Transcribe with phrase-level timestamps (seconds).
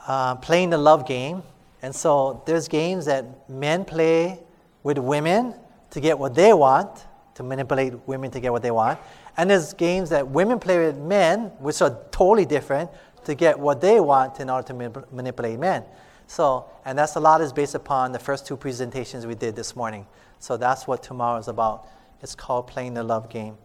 [0.06, 1.42] uh, playing the love game.
[1.82, 4.40] And so there's games that men play
[4.82, 5.54] with women
[5.90, 8.98] to get what they want, to manipulate women to get what they want.
[9.36, 12.90] And there's games that women play with men, which are totally different,
[13.24, 15.84] to get what they want in order to manip- manipulate men.
[16.30, 19.74] So, and that's a lot is based upon the first two presentations we did this
[19.74, 20.06] morning.
[20.38, 21.88] So that's what tomorrow is about.
[22.22, 23.56] It's called playing the love game.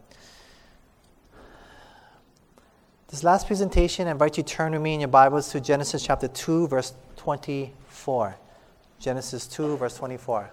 [3.09, 6.03] This last presentation, I invite you to turn with me in your Bibles to Genesis
[6.03, 8.35] chapter 2, verse 24.
[8.99, 10.49] Genesis 2, verse 24.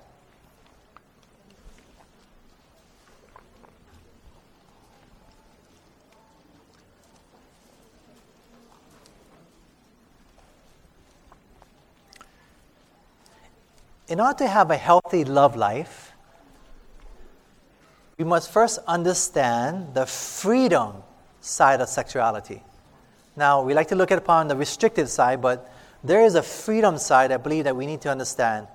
[14.13, 16.13] In order to have a healthy love life,
[18.19, 20.97] we must first understand the freedom
[21.41, 22.63] side of sexuality.
[23.37, 25.73] Now, we like to look upon the restricted side, but
[26.05, 28.67] there is a freedom side I believe that we need to understand.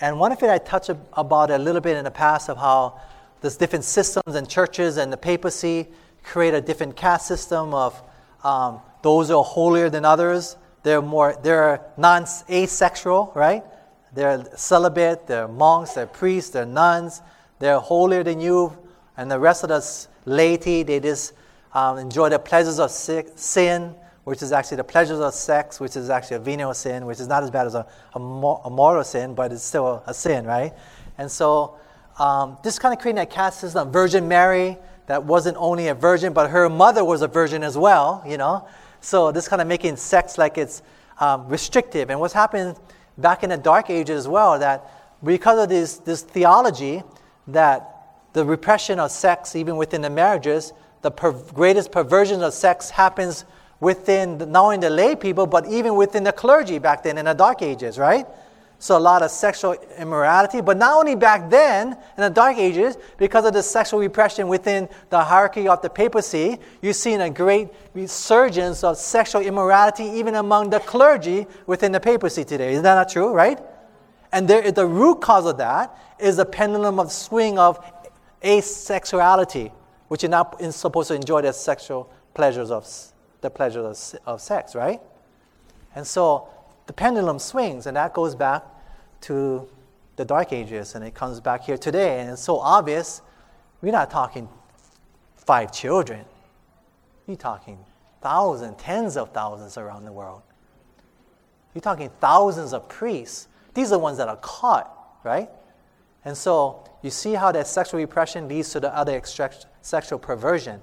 [0.00, 3.00] And one of it I touched about a little bit in the past of how
[3.40, 5.88] there's different systems and churches and the papacy
[6.22, 8.00] create a different caste system of
[8.44, 10.56] um, those who are holier than others.
[10.84, 13.64] They're more they're non-asexual, right?
[14.16, 17.20] They're celibate, they're monks, they're priests, they're nuns,
[17.58, 18.76] they're holier than you,
[19.18, 21.34] and the rest of the laity, they just
[21.74, 23.94] um, enjoy the pleasures of sin,
[24.24, 27.28] which is actually the pleasures of sex, which is actually a venial sin, which is
[27.28, 30.72] not as bad as a, a, moral sin, but it's still a, sin, right?
[31.18, 31.76] And so,
[32.18, 33.92] um, this kind of creating a caste system.
[33.92, 34.78] Virgin Mary,
[35.08, 38.66] that wasn't only a virgin, but her mother was a virgin as well, you know?
[39.02, 40.80] So, this kind of making sex like it's
[41.20, 42.08] um, restrictive.
[42.08, 42.76] And what's happened
[43.18, 44.90] back in the Dark Ages as well, that
[45.22, 47.02] because of this, this theology,
[47.48, 47.92] that
[48.32, 50.72] the repression of sex, even within the marriages,
[51.02, 53.44] the per- greatest perversion of sex happens
[53.80, 57.24] within the, not only the lay people, but even within the clergy back then in
[57.26, 58.26] the Dark Ages, right?
[58.78, 62.98] So a lot of sexual immorality, but not only back then in the Dark Ages,
[63.16, 67.68] because of the sexual repression within the hierarchy of the papacy, you've seen a great
[67.94, 72.72] resurgence of sexual immorality even among the clergy within the papacy today.
[72.72, 73.58] Isn't that not true, right?
[74.30, 77.82] And there, the root cause of that is the pendulum of swing of
[78.42, 79.72] asexuality,
[80.08, 82.86] which you're not supposed to enjoy the sexual pleasures of
[83.40, 85.00] the pleasures of, of sex, right?
[85.94, 86.48] And so
[86.86, 88.64] the pendulum swings, and that goes back
[89.22, 89.68] to
[90.16, 92.20] the Dark Ages, and it comes back here today.
[92.20, 93.22] And it's so obvious,
[93.82, 94.48] we're not talking
[95.36, 96.24] five children.
[97.26, 97.78] You're talking
[98.22, 100.42] thousands, tens of thousands around the world.
[101.74, 103.48] You're talking thousands of priests.
[103.74, 105.50] These are the ones that are caught, right?
[106.24, 109.20] And so you see how that sexual repression leads to the other
[109.82, 110.80] sexual perversion.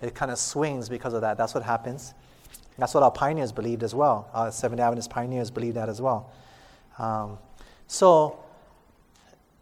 [0.00, 1.36] It kind of swings because of that.
[1.36, 2.14] That's what happens.
[2.78, 4.28] That's what our pioneers believed as well.
[4.34, 6.30] Our Seventh Adventist pioneers believed that as well.
[6.98, 7.38] Um,
[7.86, 8.38] so,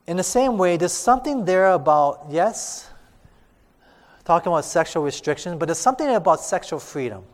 [0.06, 2.90] in the same way, there's something there about, yes,
[4.25, 7.25] talking about sexual restriction, but there's something about sexual freedom.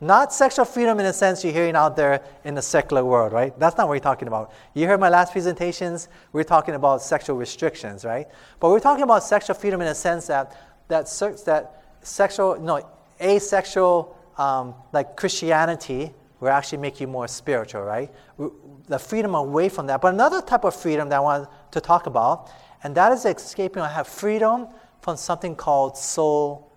[0.00, 3.58] Not sexual freedom in the sense you're hearing out there in the secular world, right?
[3.58, 4.52] That's not what we're talking about.
[4.74, 8.26] You heard my last presentations, we're talking about sexual restrictions, right?
[8.60, 10.54] But we're talking about sexual freedom in the sense that
[10.88, 11.06] that,
[11.46, 12.86] that sexual, no,
[13.20, 18.12] asexual, um, like Christianity, will actually make you more spiritual, right?
[18.88, 20.00] The freedom away from that.
[20.00, 22.50] But another type of freedom that I want to talk about,
[22.82, 24.68] and that is escaping or have freedom
[25.00, 26.70] from something called soul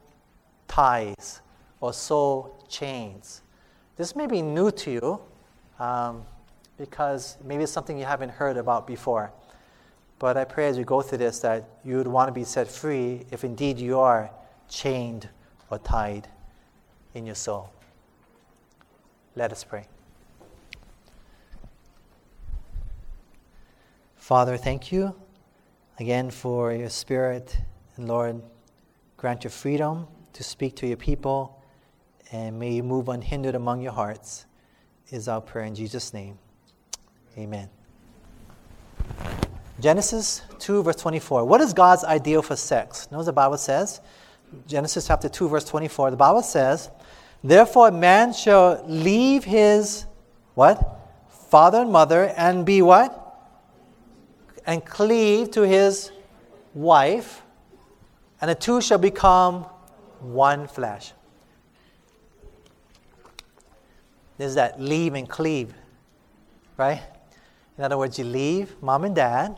[0.68, 1.42] ties
[1.82, 3.42] or soul chains.
[3.98, 5.22] This may be new to you
[5.84, 6.24] um,
[6.78, 9.32] because maybe it's something you haven't heard about before.
[10.20, 12.68] But I pray as you go through this that you would want to be set
[12.68, 14.32] free if indeed you are
[14.70, 15.30] chained
[15.70, 16.28] or tied
[17.14, 17.72] in your soul.
[19.36, 19.88] Let us pray.
[24.16, 25.16] Father, thank you
[26.00, 27.58] again for your spirit.
[27.96, 28.42] And Lord,
[29.18, 31.60] grant your freedom to speak to your people
[32.32, 34.46] and may you move unhindered among your hearts,
[35.10, 36.38] is our prayer in Jesus' name.
[37.38, 37.70] Amen.
[39.80, 41.46] Genesis 2, verse 24.
[41.46, 43.10] What is God's ideal for sex?
[43.12, 44.02] Notice the Bible says,
[44.68, 46.92] Genesis chapter 2, verse 24, the Bible says,
[47.44, 50.06] Therefore man shall leave his
[50.56, 50.98] what?
[51.50, 53.16] Father and mother and be what?
[54.66, 56.12] And cleave to his
[56.74, 57.42] wife,
[58.42, 59.64] and the two shall become
[60.20, 61.14] one flesh.
[64.38, 65.74] There's that leave and cleave,
[66.78, 67.02] right?
[67.78, 69.58] In other words, you leave mom and dad,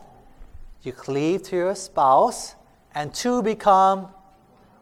[0.82, 2.54] you cleave to your spouse,
[2.94, 4.08] and two become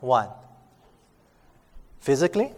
[0.00, 0.28] one.
[2.00, 2.54] Physically,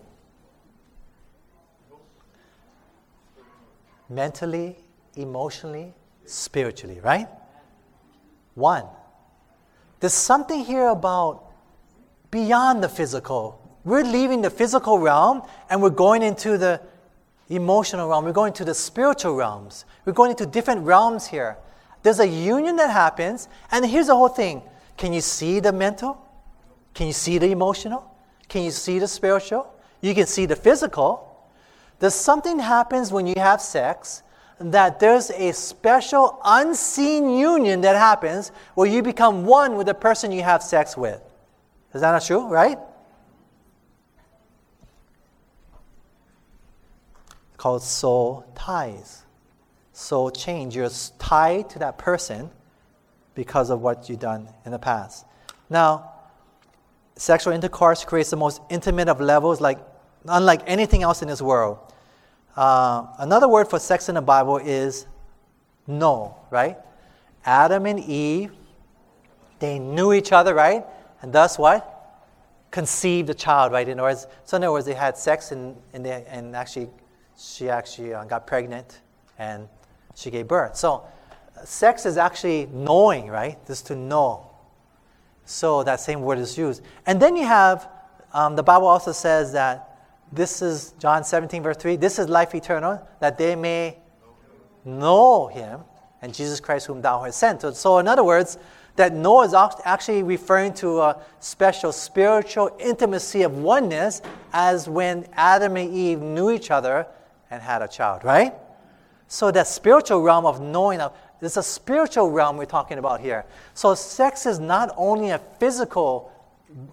[4.15, 4.77] mentally,
[5.17, 5.95] emotionally,
[6.25, 7.29] spiritually, right?
[8.55, 8.85] One.
[10.01, 11.45] There's something here about
[12.31, 13.59] beyond the physical.
[13.85, 16.81] We're leaving the physical realm and we're going into the
[17.49, 19.85] emotional realm, we're going to the spiritual realms.
[20.05, 21.57] We're going into different realms here.
[22.03, 24.63] There's a union that happens, and here's the whole thing.
[24.97, 26.19] Can you see the mental?
[26.95, 28.11] Can you see the emotional?
[28.49, 29.73] Can you see the spiritual?
[30.01, 31.32] You can see the physical.
[32.03, 34.25] There's something happens when you have sex
[34.59, 40.33] that there's a special unseen union that happens where you become one with the person
[40.33, 41.23] you have sex with.
[41.95, 42.77] Is that not true, right?
[47.57, 49.23] called soul ties.
[49.93, 50.75] Soul change.
[50.75, 50.91] You're
[51.21, 52.51] tied to that person
[53.37, 55.25] because of what you've done in the past.
[55.71, 56.11] Now,
[57.15, 59.79] sexual intercourse creates the most intimate of levels, like
[60.27, 61.79] unlike anything else in this world.
[62.57, 65.07] Uh, another word for sex in the Bible is
[65.87, 66.77] know, right?
[67.45, 68.53] Adam and Eve,
[69.59, 70.85] they knew each other, right?
[71.23, 71.89] And thus what?
[72.71, 73.89] Conceived a child, right?
[73.89, 76.91] In other words, so in other words, they had sex and, and, they, and actually
[77.39, 79.01] she actually uh, got pregnant
[79.39, 79.69] and
[80.15, 80.77] she gave birth.
[80.77, 81.05] So,
[81.65, 83.65] sex is actually knowing, right?
[83.67, 84.51] This to know.
[85.45, 86.83] So, that same word is used.
[87.07, 87.89] And then you have,
[88.33, 89.92] um, the Bible also says that
[90.33, 93.99] this is John 17, verse 3 this is life eternal, that they may
[94.85, 95.81] know him
[96.23, 97.63] and Jesus Christ, whom thou hast sent.
[97.77, 98.59] So, in other words,
[98.97, 105.77] that Noah is actually referring to a special spiritual intimacy of oneness as when Adam
[105.77, 107.07] and Eve knew each other
[107.51, 108.55] and had a child, right?
[109.29, 111.01] So that spiritual realm of knowing,
[111.41, 113.47] there's a spiritual realm we're talking about here.
[113.73, 116.32] So sex is not only a physical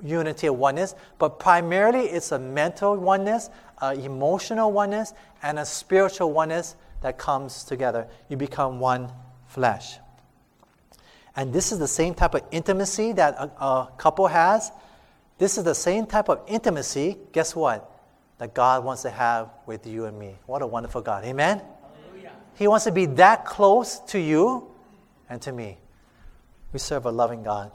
[0.04, 3.50] unity of oneness, but primarily it's a mental oneness,
[3.82, 8.08] an emotional oneness, and a spiritual oneness that comes together.
[8.28, 9.12] You become one
[9.48, 9.98] flesh.
[11.36, 14.72] And this is the same type of intimacy that a, a couple has.
[15.38, 17.90] This is the same type of intimacy, guess what?
[18.40, 20.36] that God wants to have with you and me.
[20.48, 21.24] What a wonderful God.
[21.26, 21.62] Amen?
[22.08, 22.32] Hallelujah.
[22.56, 24.72] He wants to be that close to you
[25.30, 25.78] and to me.
[26.72, 27.72] We serve a loving God.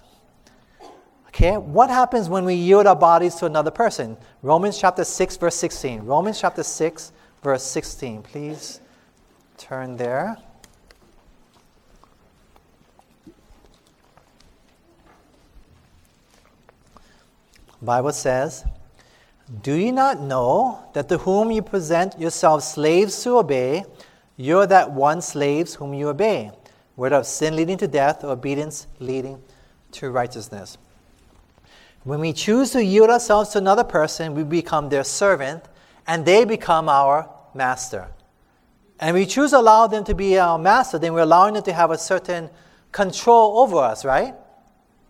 [1.34, 4.16] Okay, what happens when we yield our bodies to another person?
[4.40, 6.02] Romans chapter 6, verse 16.
[6.02, 7.10] Romans chapter 6,
[7.42, 8.22] verse 16.
[8.22, 8.80] Please
[9.58, 10.36] turn there.
[17.82, 18.64] Bible says,
[19.60, 23.84] do you not know that to whom you present yourselves slaves to obey,
[24.36, 26.52] you're that one slaves whom you obey,
[26.94, 29.42] whether of sin leading to death or obedience leading
[29.90, 30.78] to righteousness?
[32.04, 35.64] When we choose to yield ourselves to another person, we become their servant
[36.06, 38.08] and they become our master.
[39.00, 41.72] And we choose to allow them to be our master, then we're allowing them to
[41.72, 42.50] have a certain
[42.92, 44.34] control over us, right?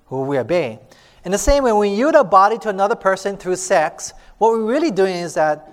[0.06, 0.78] Who we obey.
[1.24, 4.52] In the same way, when we yield our body to another person through sex, what
[4.52, 5.70] we're really doing is that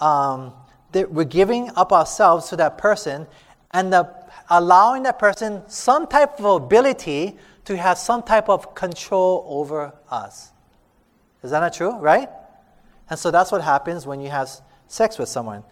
[0.00, 0.52] um,
[0.92, 3.26] that we're giving up ourselves to that person
[3.72, 4.08] and the,
[4.48, 10.52] allowing that person some type of ability to have some type of control over us.
[11.42, 12.28] Is that not true, right?
[13.08, 14.50] And so that's what happens when you have
[14.88, 15.62] sex with someone.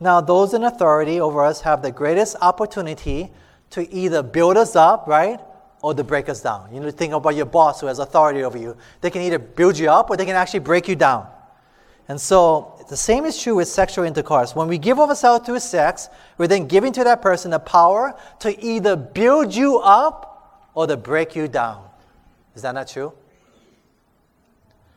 [0.00, 3.30] Now, those in authority over us have the greatest opportunity
[3.70, 5.40] to either build us up, right,
[5.82, 6.72] or to break us down.
[6.72, 8.76] You to think about your boss who has authority over you.
[9.00, 11.26] They can either build you up or they can actually break you down.
[12.08, 14.54] And so the same is true with sexual intercourse.
[14.54, 18.64] When we give ourselves to sex, we're then giving to that person the power to
[18.64, 21.88] either build you up or to break you down.
[22.54, 23.12] Is that not true?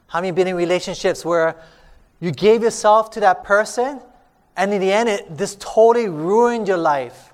[0.08, 1.56] How many been in relationships where
[2.20, 4.02] you gave yourself to that person
[4.56, 7.34] and in the end it this totally ruined your life?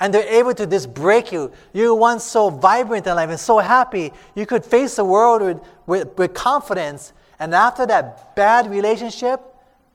[0.00, 1.50] And they're able to just break you.
[1.72, 4.12] You were once so vibrant in life and so happy.
[4.34, 7.12] You could face the world with, with, with confidence.
[7.40, 9.40] And after that bad relationship,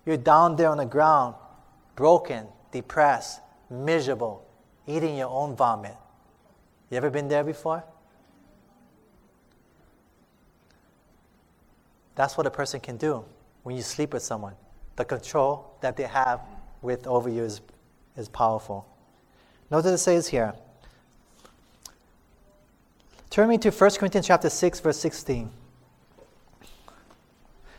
[0.06, 1.36] you're down there on the ground,
[1.96, 3.40] broken, depressed,
[3.70, 4.46] miserable,
[4.88, 5.96] eating your own vomit.
[6.90, 7.86] You ever been there before?
[12.16, 13.26] That's what a person can do
[13.64, 14.54] when you sleep with someone.
[14.96, 16.42] The control that they have
[16.82, 17.62] with over you is,
[18.16, 18.88] is powerful.
[19.72, 20.54] Notice it says here.
[23.30, 25.50] Turn me to 1 Corinthians chapter 6, verse 16.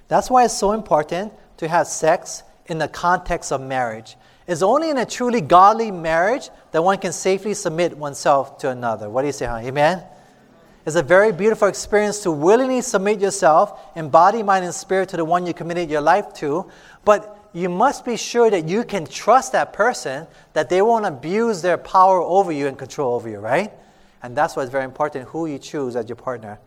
[0.08, 4.16] That's why it's so important to have sex in the context of marriage.
[4.46, 9.08] It's only in a truly godly marriage that one can safely submit oneself to another.
[9.08, 9.56] What do you say, huh?
[9.58, 10.02] Amen?
[10.86, 15.16] It's a very beautiful experience to willingly submit yourself in body, mind, and spirit to
[15.16, 16.70] the one you committed your life to.
[17.04, 21.62] But you must be sure that you can trust that person, that they won't abuse
[21.62, 23.72] their power over you and control over you, right?
[24.22, 26.58] And that's why it's very important who you choose as your partner.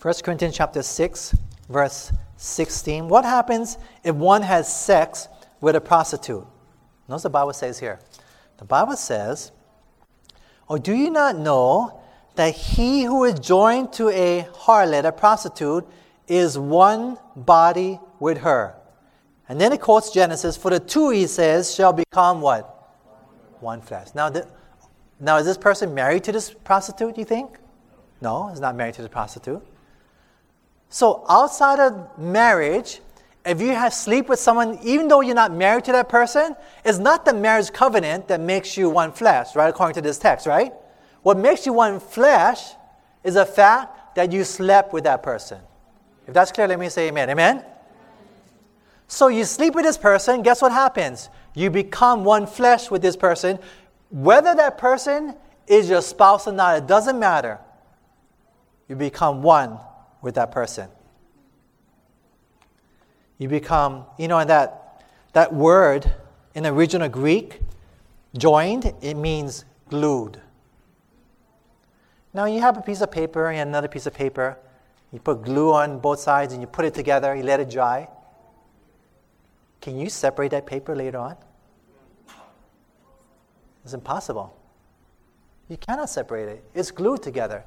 [0.00, 1.36] 1 Corinthians chapter 6,
[1.68, 3.08] verse 16.
[3.08, 5.28] What happens if one has sex
[5.60, 6.46] with a prostitute?
[7.08, 8.00] Notice the Bible says here.
[8.58, 9.52] The Bible says,
[10.68, 12.00] Or do you not know
[12.34, 15.86] that he who is joined to a harlot, a prostitute,
[16.28, 18.74] is one body with her?
[19.48, 22.72] And then it quotes Genesis, For the two, he says, shall become what?
[23.60, 24.08] One flesh.
[24.14, 24.46] Now, the,
[25.20, 27.58] now is this person married to this prostitute, you think?
[28.20, 29.64] No, he's not married to the prostitute.
[30.88, 33.00] So outside of marriage,
[33.46, 36.98] if you have sleep with someone, even though you're not married to that person, it's
[36.98, 39.68] not the marriage covenant that makes you one flesh, right?
[39.68, 40.72] According to this text, right?
[41.22, 42.72] What makes you one flesh
[43.22, 45.60] is the fact that you slept with that person.
[46.26, 47.30] If that's clear, let me say amen.
[47.30, 47.64] Amen?
[49.08, 51.28] So you sleep with this person, guess what happens?
[51.54, 53.58] You become one flesh with this person.
[54.10, 55.36] Whether that person
[55.66, 57.60] is your spouse or not, it doesn't matter.
[58.88, 59.78] You become one
[60.22, 60.88] with that person.
[63.38, 66.14] You become, you know, that, that word
[66.54, 67.60] in the original Greek,
[68.36, 70.40] joined, it means glued.
[72.32, 74.58] Now you have a piece of paper and another piece of paper.
[75.12, 78.08] You put glue on both sides and you put it together, you let it dry.
[79.80, 81.36] Can you separate that paper later on?
[83.84, 84.56] It's impossible.
[85.68, 86.64] You cannot separate it.
[86.74, 87.64] It's glued together.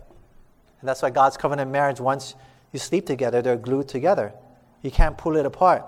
[0.81, 2.35] And that's why God's covenant marriage, once
[2.71, 4.33] you sleep together, they're glued together.
[4.81, 5.85] You can't pull it apart.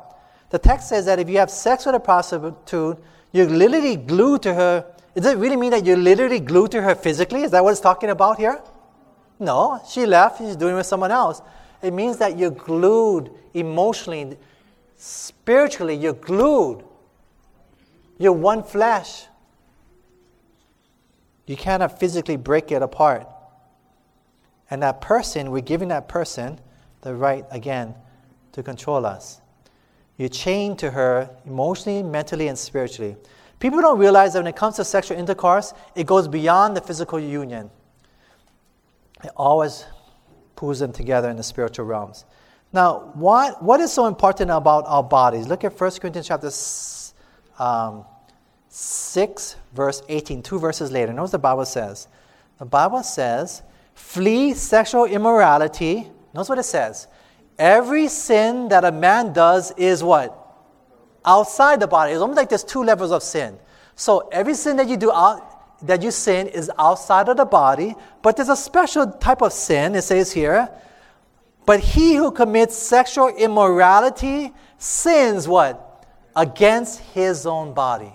[0.50, 2.98] The text says that if you have sex with a prostitute,
[3.32, 4.86] you're literally glued to her.
[5.16, 7.44] Does it really mean that you're literally glued to her physically?
[7.44, 8.62] Is that what it's talking about here?
[9.40, 11.42] No, she left, she's doing it with someone else.
[11.82, 14.38] It means that you're glued emotionally,
[14.98, 16.84] spiritually, you're glued.
[18.20, 19.26] You're one flesh.
[21.48, 23.28] You cannot physically break it apart.
[24.70, 26.60] And that person, we're giving that person
[27.02, 27.96] the right, again,
[28.52, 29.42] to control us.
[30.18, 33.16] You're chained to her emotionally, mentally, and spiritually.
[33.60, 37.20] People don't realize that when it comes to sexual intercourse, it goes beyond the physical
[37.20, 37.70] union.
[39.24, 39.86] It always
[40.56, 42.26] pulls them together in the spiritual realms.
[42.74, 45.48] Now, what, what is so important about our bodies?
[45.48, 46.52] Look at 1 Corinthians chapter
[47.64, 48.06] um,
[48.70, 51.12] 6, verse 18, two verses later.
[51.14, 52.08] Notice the Bible says.
[52.60, 56.10] The Bible says, Flee sexual immorality.
[56.34, 57.08] Notice what it says.
[57.62, 60.36] Every sin that a man does is what?
[61.24, 62.14] Outside the body.
[62.14, 63.60] It's almost like there's two levels of sin.
[63.96, 65.48] So every sin that you do out
[65.84, 69.94] that you sin is outside of the body, but there's a special type of sin,
[69.94, 70.70] it says here.
[71.68, 76.08] But he who commits sexual immorality sins what?
[76.36, 78.12] Against his own body.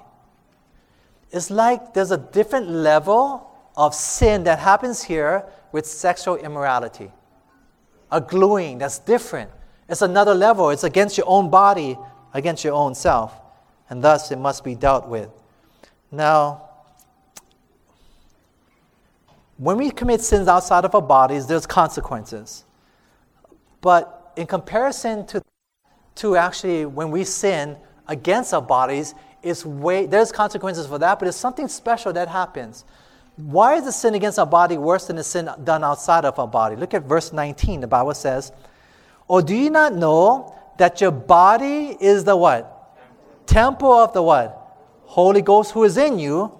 [1.31, 7.13] It's like there's a different level of sin that happens here with sexual immorality.
[8.11, 9.51] A gluing that's different.
[9.89, 10.71] It's another level.
[10.71, 11.97] It's against your own body,
[12.35, 13.33] against your own self.
[13.89, 15.31] And thus it must be dealt with.
[16.11, 16.63] Now,
[19.59, 22.65] when we commit sins outside of our bodies, there's consequences.
[23.81, 25.43] But in comparison to,
[26.17, 31.29] to actually when we sin against our bodies, it's way, there's consequences for that, but
[31.29, 32.85] it's something special that happens.
[33.37, 36.49] Why is the sin against our body worse than the sin done outside of our
[36.49, 36.75] body?
[36.75, 37.81] Look at verse 19.
[37.81, 38.51] The Bible says,
[39.29, 42.73] Or do you not know that your body is the what?
[43.47, 44.63] Temple of the what?
[45.05, 46.53] Holy Ghost who is in you,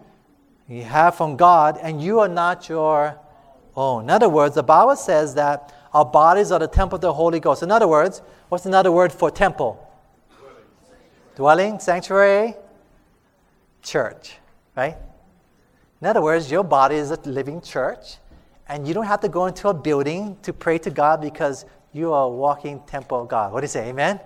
[0.69, 3.19] you have from God, and you are not your
[3.75, 4.05] own.
[4.05, 7.41] In other words, the Bible says that our bodies are the temple of the Holy
[7.41, 7.63] Ghost.
[7.63, 9.83] In other words, what's another word for temple?
[11.37, 12.55] Dwelling, sanctuary,
[13.83, 14.37] church,
[14.77, 14.97] right?
[16.01, 18.19] In other words, your body is a living church,
[18.69, 22.13] and you don't have to go into a building to pray to God because you
[22.13, 23.53] are a walking temple of God.
[23.53, 23.89] What do you say?
[23.89, 24.21] Amen?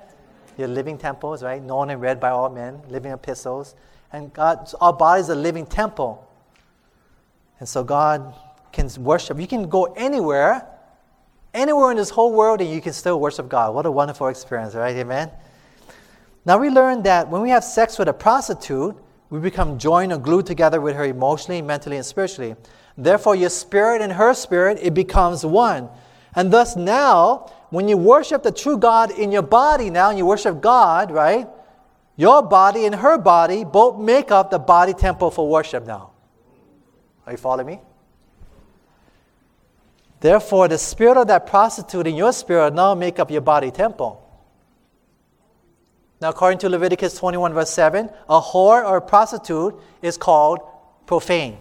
[0.58, 1.62] You're living temples, right?
[1.62, 3.76] Known and read by all men, living epistles.
[4.12, 6.26] And God, our body is a living temple.
[7.60, 8.34] And so God
[8.72, 9.38] can worship.
[9.38, 10.66] You can go anywhere,
[11.54, 13.74] anywhere in this whole world, and you can still worship God.
[13.74, 14.96] What a wonderful experience, right?
[14.96, 15.30] Amen?
[16.44, 18.96] Now we learn that when we have sex with a prostitute,
[19.30, 22.56] we become joined or glued together with her emotionally, mentally, and spiritually.
[22.98, 25.88] Therefore, your spirit and her spirit, it becomes one.
[26.34, 30.26] And thus now, when you worship the true God in your body now, and you
[30.26, 31.48] worship God, right?
[32.16, 36.10] Your body and her body both make up the body temple for worship now.
[37.24, 37.80] Are you following me?
[40.18, 44.26] Therefore, the spirit of that prostitute in your spirit now make up your body temple.
[46.20, 50.60] Now, according to Leviticus 21, verse 7, a whore or a prostitute is called
[51.06, 51.56] profane.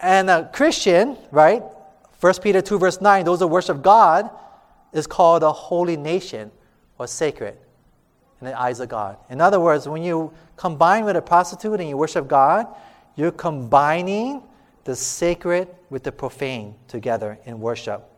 [0.00, 1.62] And a Christian, right?
[2.20, 4.30] 1 Peter 2, verse 9, those who worship God,
[4.92, 6.50] is called a holy nation
[6.98, 7.56] or sacred
[8.40, 9.18] in the eyes of God.
[9.28, 12.66] In other words, when you combine with a prostitute and you worship God,
[13.14, 14.42] you're combining
[14.84, 18.08] the sacred with the profane together in worship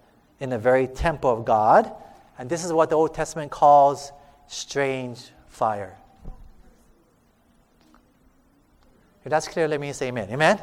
[0.41, 1.93] in the very temple of God
[2.39, 4.13] and this is what the Old Testament calls
[4.47, 5.97] strange fire.
[9.25, 10.29] If that's clear, let me say amen.
[10.31, 10.61] Amen?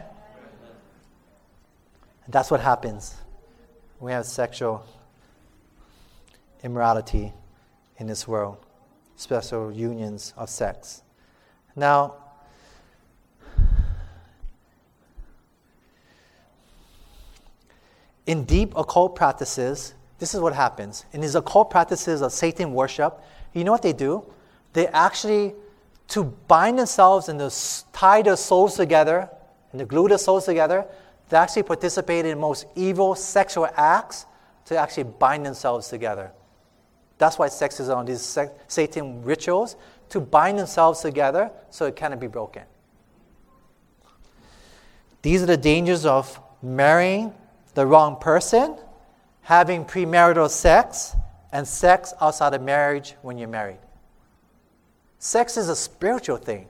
[2.26, 3.16] And that's what happens
[4.02, 4.84] we have sexual
[6.64, 7.32] immorality
[7.98, 8.58] in this world,
[9.16, 11.04] special unions of sex.
[11.76, 12.16] Now,
[18.26, 21.04] in deep occult practices, this is what happens.
[21.14, 23.20] In these occult practices of Satan worship,
[23.54, 24.24] you know what they do?
[24.72, 25.56] They actually,
[26.10, 27.52] to bind themselves and to
[27.92, 29.28] tie their souls together
[29.72, 30.86] and to glue their souls together,
[31.30, 34.28] they actually participate in most evil sexual acts
[34.66, 36.32] to actually bind themselves together.
[37.18, 39.76] That's why sex is on these Satan rituals
[40.10, 42.62] to bind themselves together so it cannot be broken.
[45.24, 47.34] These are the dangers of marrying
[47.74, 48.78] the wrong person
[49.42, 51.16] having premarital sex,
[51.52, 53.80] and sex outside of marriage when you're married.
[55.20, 56.68] Sex is a spiritual thing.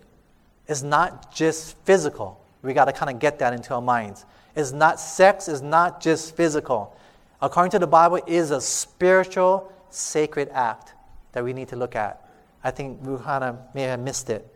[0.67, 2.43] It's not just physical.
[2.61, 4.25] We got to kind of get that into our minds.
[4.55, 6.97] It's not sex is not just physical.
[7.41, 10.93] According to the Bible, it is a spiritual, sacred act
[11.31, 12.27] that we need to look at.
[12.63, 14.47] I think of may have missed it.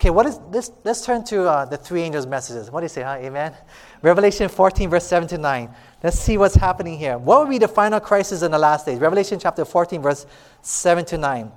[0.00, 0.70] Okay, what is this?
[0.82, 2.70] Let's turn to uh, the three angels' messages.
[2.70, 3.16] What do you say, huh?
[3.20, 3.54] Amen?
[4.02, 5.74] Revelation 14, verse 7 to 9.
[6.02, 7.16] Let's see what's happening here.
[7.16, 8.98] What will be the final crisis in the last days?
[8.98, 10.26] Revelation chapter 14, verse
[10.62, 11.52] 7 to 9.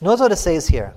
[0.00, 0.94] Notice what it says here.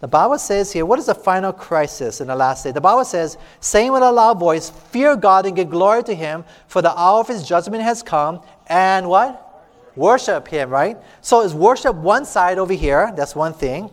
[0.00, 2.70] The Bible says here, what is the final crisis in the last day?
[2.70, 6.44] The Bible says, saying with a loud voice, Fear God and give glory to Him,
[6.68, 9.47] for the hour of His judgment has come, and what?
[9.98, 10.96] Worship Him, right?
[11.20, 13.90] So it's worship one side over here, that's one thing.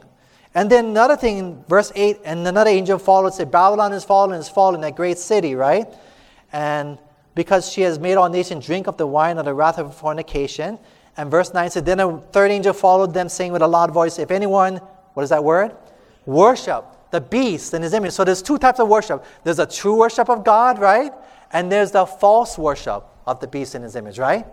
[0.53, 4.39] And then another thing in verse 8, and another angel followed, said, Babylon is fallen,
[4.39, 5.87] is fallen, that great city, right?
[6.53, 6.97] And
[7.33, 10.79] because she has made all nations drink of the wine of the wrath of fornication.
[11.17, 14.17] And verse 9 said, Then a third angel followed them, saying with a loud voice,
[14.17, 14.77] If anyone,
[15.13, 15.75] what is that word?
[16.25, 18.13] Worship the beast in his image.
[18.13, 19.25] So there's two types of worship.
[19.43, 21.11] There's a true worship of God, right?
[21.51, 24.45] And there's the false worship of the beast in his image, right?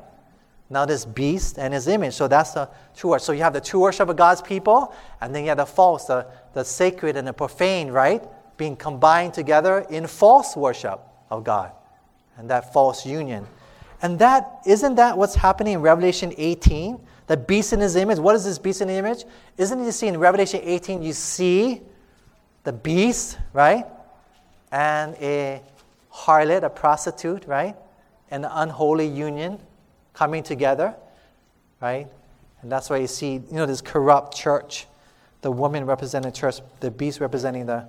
[0.73, 2.15] Now this beast and his image.
[2.15, 3.27] So that's the true worship.
[3.27, 6.07] So you have the true worship of God's people, and then you have the false,
[6.07, 8.23] the, the sacred and the profane, right?
[8.57, 11.73] Being combined together in false worship of God.
[12.37, 13.47] And that false union.
[14.01, 16.99] And that isn't that what's happening in Revelation 18?
[17.29, 18.19] The beast in his image.
[18.19, 19.25] What is this beast in the image?
[19.57, 21.83] Isn't it you see in Revelation 18, you see
[22.65, 23.87] the beast, right?
[24.73, 25.63] And a
[26.13, 27.77] harlot, a prostitute, right?
[28.33, 29.59] and unholy union
[30.13, 30.95] coming together,
[31.81, 32.07] right?
[32.63, 34.87] And that's why you see, you know, this corrupt church,
[35.41, 37.87] the woman representing the church, the beast representing the,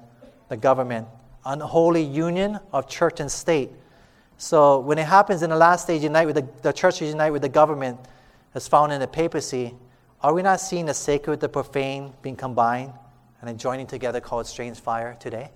[0.49, 1.07] the government,
[1.45, 3.69] unholy union of church and state.
[4.37, 7.43] So when it happens in the last stage, unite with the, the church unite with
[7.43, 7.99] the government,
[8.55, 9.73] as found in the papacy,
[10.21, 12.93] are we not seeing the sacred the profane being combined
[13.41, 15.51] and then joining together called strange fire today?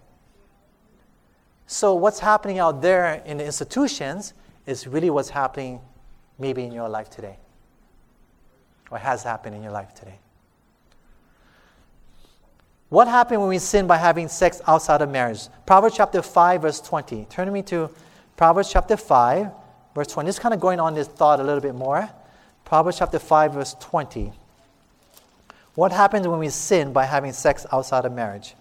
[1.67, 4.33] So what's happening out there in the institutions
[4.65, 5.81] is really what's happening
[6.39, 7.37] maybe in your life today
[8.89, 10.19] or has happened in your life today.
[12.89, 15.47] What happened when we sin by having sex outside of marriage?
[15.65, 17.25] Proverbs chapter 5, verse 20.
[17.25, 17.89] Turn me to
[18.37, 19.47] Proverbs chapter 5,
[19.93, 20.27] verse 20.
[20.27, 22.09] Just kind of going on this thought a little bit more.
[22.63, 24.31] Proverbs chapter 5, verse 20.
[25.75, 28.55] What happens when we sin by having sex outside of marriage?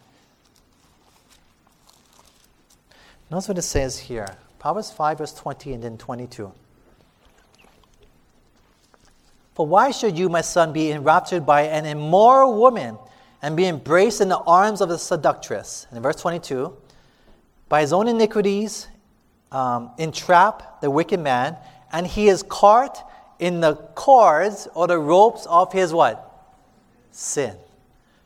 [3.30, 4.36] Notice what it says here.
[4.58, 6.52] Proverbs 5, verse 20, and then 22.
[9.56, 12.98] For why should you, my son, be enraptured by an immoral woman
[13.40, 15.86] and be embraced in the arms of a seductress?
[15.88, 16.76] And in verse 22,
[17.70, 18.86] by his own iniquities,
[19.50, 21.56] um, entrap the wicked man,
[21.90, 26.52] and he is caught in the cords or the ropes of his what?
[27.10, 27.56] Sin.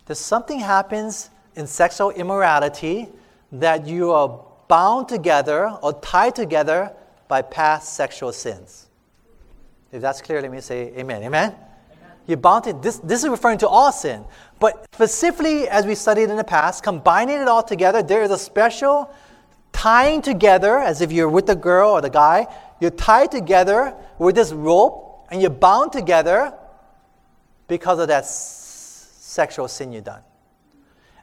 [0.07, 3.09] There's something happens in sexual immorality
[3.53, 6.93] that you are bound together or tied together
[7.29, 8.88] by past sexual sins.
[9.92, 11.22] If that's clear, let me say amen.
[11.22, 11.53] Amen?
[11.53, 11.55] amen.
[12.26, 14.24] You're bound to, this, this is referring to all sin.
[14.59, 18.38] But specifically, as we studied in the past, combining it all together, there is a
[18.38, 19.12] special
[19.72, 22.46] tying together, as if you're with the girl or the guy,
[22.81, 26.55] you're tied together with this rope and you're bound together
[27.68, 30.22] because of that s- sexual sin you've done.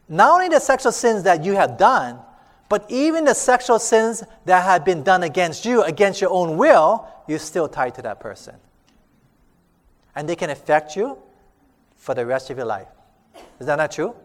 [0.09, 2.19] Not only the sexual sins that you have done,
[2.69, 7.07] but even the sexual sins that have been done against you, against your own will,
[7.27, 8.55] you're still tied to that person.
[10.15, 11.17] And they can affect you
[11.95, 12.87] for the rest of your life.
[13.59, 14.15] Is that not true?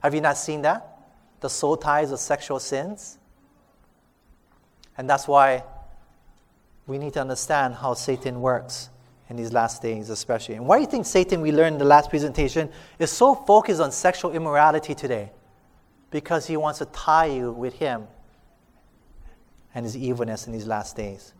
[0.00, 0.98] Have you not seen that?
[1.40, 3.18] The soul ties of sexual sins?
[4.98, 5.64] And that's why
[6.86, 8.90] we need to understand how Satan works
[9.28, 10.54] in these last days, especially.
[10.54, 13.80] And why do you think Satan, we learned in the last presentation, is so focused
[13.80, 15.32] on sexual immorality today?
[16.10, 18.06] Because he wants to tie you with him
[19.74, 21.32] and his evilness in these last days.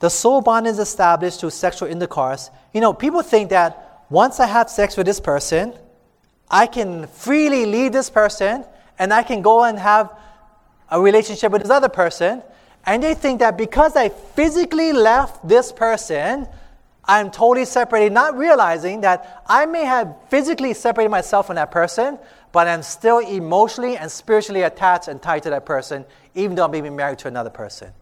[0.00, 2.50] The soul bond is established through sexual intercourse.
[2.72, 5.74] You know, people think that once I have sex with this person,
[6.50, 8.64] I can freely leave this person
[8.98, 10.12] and I can go and have
[10.90, 12.42] a relationship with this other person.
[12.86, 16.48] And they think that because I physically left this person,
[17.04, 22.18] I'm totally separated, not realizing that I may have physically separated myself from that person,
[22.52, 26.70] but I'm still emotionally and spiritually attached and tied to that person, even though I'm
[26.70, 27.92] be married to another person.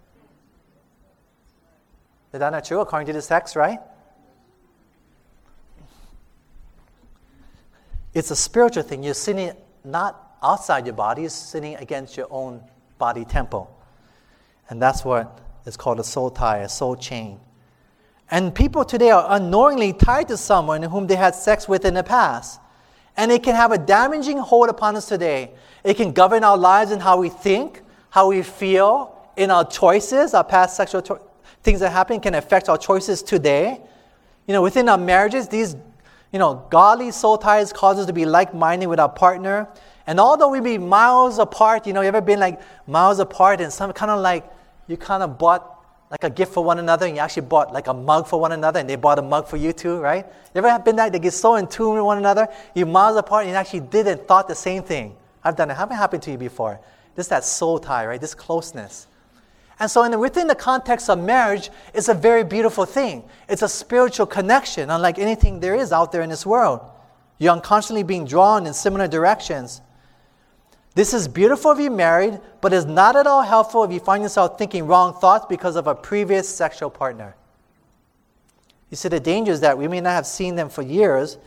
[2.32, 3.78] Is that not true according to this text, right?
[8.12, 9.02] It's a spiritual thing.
[9.02, 9.52] You're sinning
[9.84, 12.62] not outside your body, you're sinning against your own
[12.98, 13.74] body temple.
[14.68, 17.40] And that's what is called a soul tie, a soul chain.
[18.31, 22.03] And people today are unknowingly tied to someone whom they had sex with in the
[22.03, 22.61] past.
[23.17, 25.53] And it can have a damaging hold upon us today.
[25.83, 30.35] It can govern our lives and how we think, how we feel, in our choices,
[30.35, 31.01] our past sexual
[31.62, 33.81] things that happen can affect our choices today.
[34.47, 35.77] You know, within our marriages, these,
[36.33, 39.69] you know, godly soul ties cause us to be like-minded with our partner.
[40.07, 43.73] And although we be miles apart, you know, you ever been like miles apart and
[43.73, 44.45] some kind of like
[44.87, 45.78] you kind of bought
[46.11, 48.53] like a gift for one another, and you actually bought like a mug for one
[48.53, 50.25] another, and they bought a mug for you too, right?
[50.55, 51.12] You ever have been that?
[51.12, 54.07] They get so in tune with one another, you miles apart, and you actually did
[54.07, 55.14] and thought the same thing.
[55.44, 55.77] I've done it.
[55.77, 56.81] Haven't happened to you before.
[57.14, 58.21] This that soul tie, right?
[58.21, 59.07] This closeness.
[59.81, 63.23] And so, in the, within the context of marriage, it's a very beautiful thing.
[63.49, 66.81] It's a spiritual connection, unlike anything there is out there in this world.
[67.38, 69.81] You're unconsciously being drawn in similar directions.
[70.98, 74.20] This is beautiful if you're married, but is not at all helpful if you find
[74.20, 77.37] yourself thinking wrong thoughts because of a previous sexual partner.
[78.90, 81.38] You see, the danger is that we may not have seen them for years,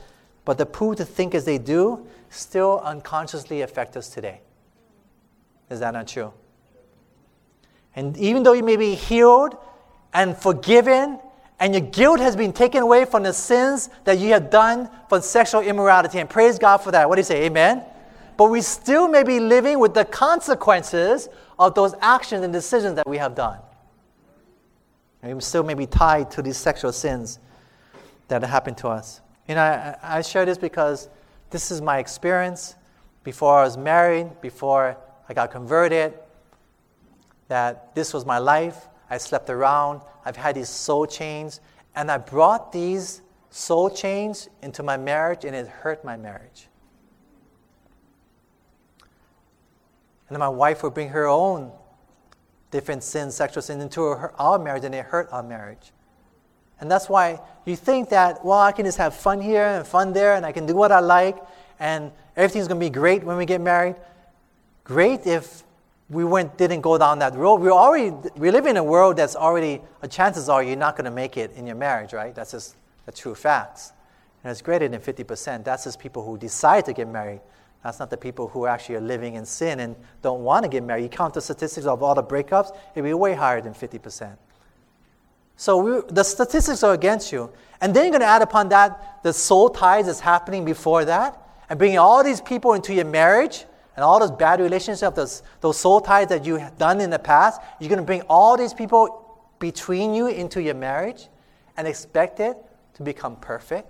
[0.46, 4.40] but the proof to think as they do still unconsciously affect us today.
[5.70, 6.32] Is that not true?
[7.94, 9.58] And even though you may be healed
[10.14, 11.20] and forgiven,
[11.60, 15.20] and your guilt has been taken away from the sins that you have done for
[15.20, 17.10] sexual immorality, and praise God for that.
[17.10, 17.44] What do you say?
[17.48, 17.84] Amen?
[18.42, 23.08] But we still may be living with the consequences of those actions and decisions that
[23.08, 23.60] we have done.
[25.22, 27.38] And we still may be tied to these sexual sins
[28.30, 29.22] that happened to us.
[29.48, 31.08] You know, I, I share this because
[31.52, 32.74] this is my experience
[33.24, 34.98] before I was married, before
[35.30, 36.16] I got converted.
[37.48, 38.88] that this was my life.
[39.12, 40.02] I slept around.
[40.26, 41.62] I've had these soul chains.
[41.96, 46.70] And I brought these soul chains into my marriage, and it hurt my marriage.
[50.32, 51.74] And my wife would bring her own
[52.72, 55.92] different sins, sexual sins, into her, our marriage, and it hurt our marriage.
[56.80, 60.14] And that's why you think that, well, I can just have fun here and fun
[60.14, 61.38] there, and I can do what I like,
[61.82, 63.98] and everything's going to be great when we get married.
[64.86, 65.64] Great if
[66.10, 67.60] we went, didn't go down that road.
[67.60, 69.82] We're already we live in a world that's already.
[70.10, 72.34] Chances are you're not going to make it in your marriage, right?
[72.34, 73.92] That's just the true facts.
[74.44, 75.66] And it's greater than 50%.
[75.66, 77.42] That's just people who decide to get married.
[77.84, 80.84] That's not the people who actually are living in sin and don't want to get
[80.84, 81.04] married.
[81.04, 84.38] You count the statistics of all the breakups, it'd be way higher than 50%.
[85.56, 87.52] So we, the statistics are against you.
[87.82, 91.38] And then you're going to add upon that the soul ties that's happening before that,
[91.70, 93.66] and bringing all these people into your marriage
[93.96, 97.20] and all those bad relationships, those, those soul ties that you have done in the
[97.20, 97.62] past.
[97.80, 101.28] You're going to bring all these people between you into your marriage
[101.78, 102.58] and expect it
[102.96, 103.88] to become perfect.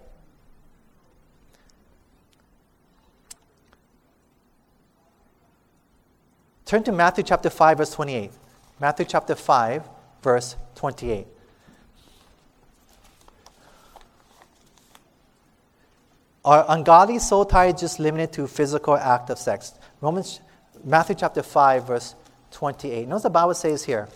[6.72, 8.32] Turn to Matthew chapter 5, verse 28.
[8.80, 9.84] Matthew chapter 5,
[10.24, 11.28] verse 28.
[16.46, 19.74] Are ungodly soul ties just limited to physical act of sex?
[20.00, 20.40] Romans,
[20.82, 22.16] Matthew chapter 5, verse
[22.52, 23.06] 28.
[23.06, 24.08] Notice the Bible says here.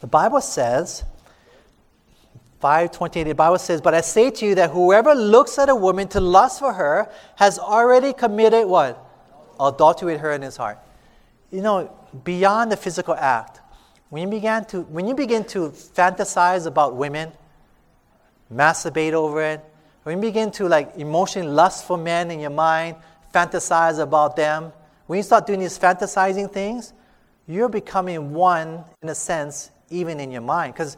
[0.00, 1.04] The Bible says,
[2.58, 6.08] 528, the Bible says, But I say to you that whoever looks at a woman
[6.08, 8.98] to lust for her has already committed what?
[9.60, 10.80] Adultery with her in his heart.
[11.50, 11.90] You know,
[12.24, 13.60] beyond the physical act,
[14.08, 17.32] when you, began to, when you begin to fantasize about women,
[18.52, 19.64] masturbate over it,
[20.02, 22.96] when you begin to like emotionally lust for men in your mind,
[23.34, 24.72] fantasize about them,
[25.06, 26.92] when you start doing these fantasizing things,
[27.46, 30.72] you're becoming one, in a sense, even in your mind.
[30.72, 30.96] Because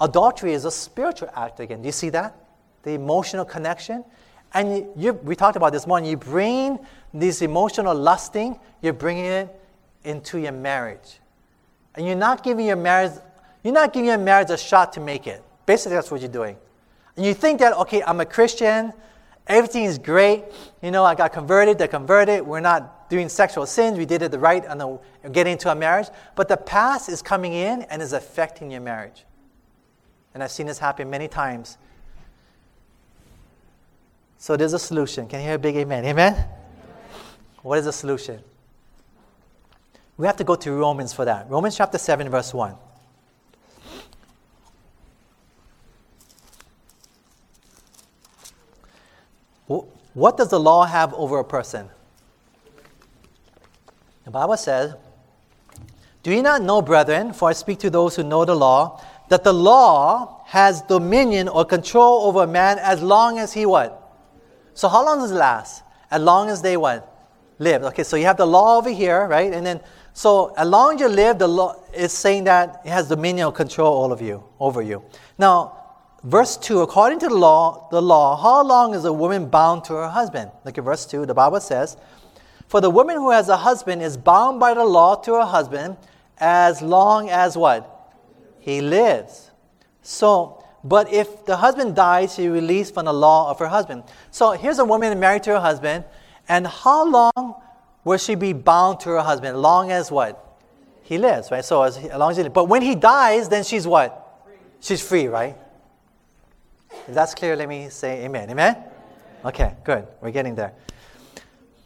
[0.00, 1.80] adultery is a spiritual act again.
[1.80, 2.36] Do you see that?
[2.82, 4.04] The emotional connection.
[4.52, 6.10] And you, you, we talked about this morning.
[6.10, 6.80] You bring
[7.14, 9.61] this emotional lusting, you're bringing it
[10.04, 11.20] into your marriage.
[11.94, 13.12] And you're not giving your marriage,
[13.62, 15.42] you're not giving your marriage a shot to make it.
[15.66, 16.56] Basically, that's what you're doing.
[17.16, 18.92] And you think that, okay, I'm a Christian,
[19.46, 20.44] everything is great.
[20.82, 24.30] You know, I got converted, they're converted, we're not doing sexual sins, we did it
[24.30, 24.98] the right and the,
[25.30, 26.08] getting into a marriage.
[26.34, 29.24] But the past is coming in and is affecting your marriage.
[30.34, 31.76] And I've seen this happen many times.
[34.38, 35.28] So there's a solution.
[35.28, 36.04] Can you hear a big amen?
[36.06, 36.48] Amen?
[37.62, 38.42] What is the solution?
[40.22, 41.50] We have to go to Romans for that.
[41.50, 42.76] Romans chapter 7, verse 1.
[50.14, 51.88] What does the law have over a person?
[54.24, 54.94] The Bible says,
[56.22, 59.42] Do you not know, brethren, for I speak to those who know the law, that
[59.42, 64.00] the law has dominion or control over a man as long as he what?
[64.74, 65.82] So how long does it last?
[66.12, 67.08] As long as they what?
[67.58, 67.82] Live.
[67.82, 69.52] Okay, so you have the law over here, right?
[69.52, 69.80] And then
[70.14, 73.52] so as long as you live, the law is saying that it has dominion or
[73.52, 75.02] control all of you, over you.
[75.38, 75.78] Now,
[76.22, 79.94] verse 2, according to the law, the law, how long is a woman bound to
[79.94, 80.50] her husband?
[80.64, 81.26] Look at verse 2.
[81.26, 81.96] The Bible says,
[82.68, 85.96] For the woman who has a husband is bound by the law to her husband
[86.38, 87.88] as long as what?
[88.58, 89.50] He lives.
[90.02, 94.04] So, but if the husband dies, she released from the law of her husband.
[94.30, 96.04] So here's a woman married to her husband,
[96.48, 97.62] and how long
[98.04, 99.60] will she be bound to her husband?
[99.60, 100.60] Long as what?
[101.02, 101.64] He lives, right?
[101.64, 102.54] So as, as long as he lives.
[102.54, 104.46] But when he dies, then she's what?
[104.80, 105.56] She's free, right?
[106.90, 108.50] If that's clear, let me say amen.
[108.50, 108.76] Amen?
[109.44, 110.06] Okay, good.
[110.20, 110.72] We're getting there.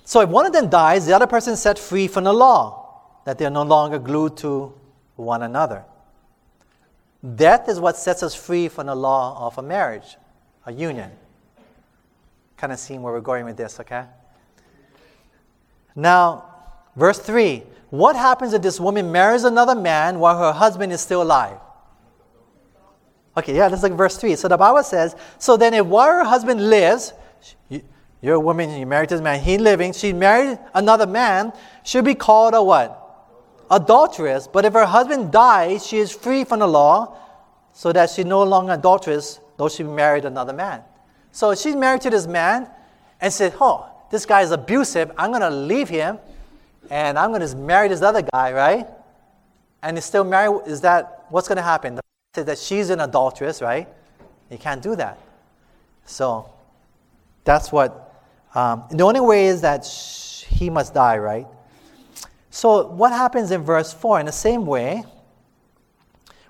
[0.04, 3.00] So if one of them dies, the other person is set free from the law,
[3.24, 4.72] that they are no longer glued to
[5.16, 5.84] one another.
[7.34, 10.16] Death is what sets us free from the law of a marriage,
[10.64, 11.10] a union.
[12.56, 14.04] Kind of seeing where we're going with this, okay?
[15.96, 16.44] Now,
[16.94, 21.22] verse 3 What happens if this woman marries another man while her husband is still
[21.22, 21.58] alive?
[23.36, 24.36] Okay, yeah, let's look at verse 3.
[24.36, 27.12] So the Bible says, So then, if while her husband lives,
[28.22, 32.14] you're a woman, you married this man, he living, she married another man, she'll be
[32.14, 33.02] called a what?
[33.70, 34.48] Adulteress.
[34.48, 37.18] But if her husband dies, she is free from the law,
[37.72, 40.82] so that she's no longer adulteress, though she married another man.
[41.30, 42.70] So she's married to this man
[43.20, 45.10] and said, Oh, this guy is abusive.
[45.18, 46.18] I'm going to leave him
[46.90, 48.86] and I'm going to marry this other guy, right?
[49.82, 50.62] And he's still married.
[50.66, 52.00] Is that what's going to happen?
[52.34, 53.88] that she's an adulteress, right?
[54.50, 55.18] You can't do that.
[56.04, 56.50] So
[57.44, 58.22] that's what,
[58.54, 61.46] um, the only way is that sh- he must die, right?
[62.50, 64.20] So, what happens in verse 4?
[64.20, 65.04] In the same way,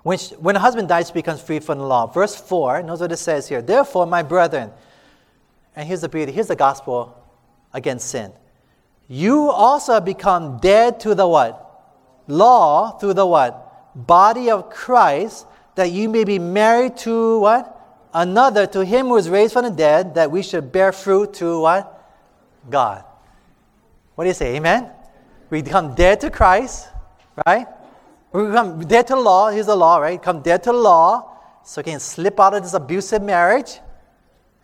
[0.03, 2.07] when, when a husband dies, he becomes free from the law.
[2.07, 3.61] Verse 4, notice what it says here.
[3.61, 4.71] Therefore, my brethren,
[5.75, 7.15] and here's the beauty, here's the gospel
[7.73, 8.31] against sin.
[9.07, 11.63] You also become dead to the what?
[12.27, 13.63] Law through the what?
[13.95, 17.73] Body of Christ, that you may be married to what?
[18.13, 21.61] Another, to him who is raised from the dead, that we should bear fruit to
[21.61, 21.93] what?
[22.69, 23.03] God.
[24.15, 24.55] What do you say?
[24.55, 24.89] Amen?
[25.49, 26.87] We become dead to Christ,
[27.45, 27.67] right?
[28.33, 29.49] We become dead to the law.
[29.49, 30.21] Here's the law, right?
[30.21, 33.79] Come dead to the law so we can slip out of this abusive marriage.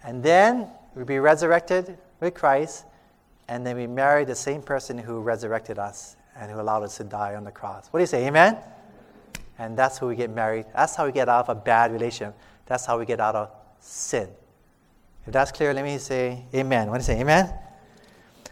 [0.03, 2.85] And then we'll be resurrected with Christ.
[3.47, 7.03] And then we marry the same person who resurrected us and who allowed us to
[7.03, 7.87] die on the cross.
[7.89, 8.27] What do you say?
[8.27, 8.57] Amen?
[9.59, 10.65] And that's how we get married.
[10.75, 12.35] That's how we get out of a bad relationship.
[12.65, 14.29] That's how we get out of sin.
[15.25, 16.89] If that's clear, let me say amen.
[16.89, 17.19] What do you say?
[17.19, 17.53] Amen?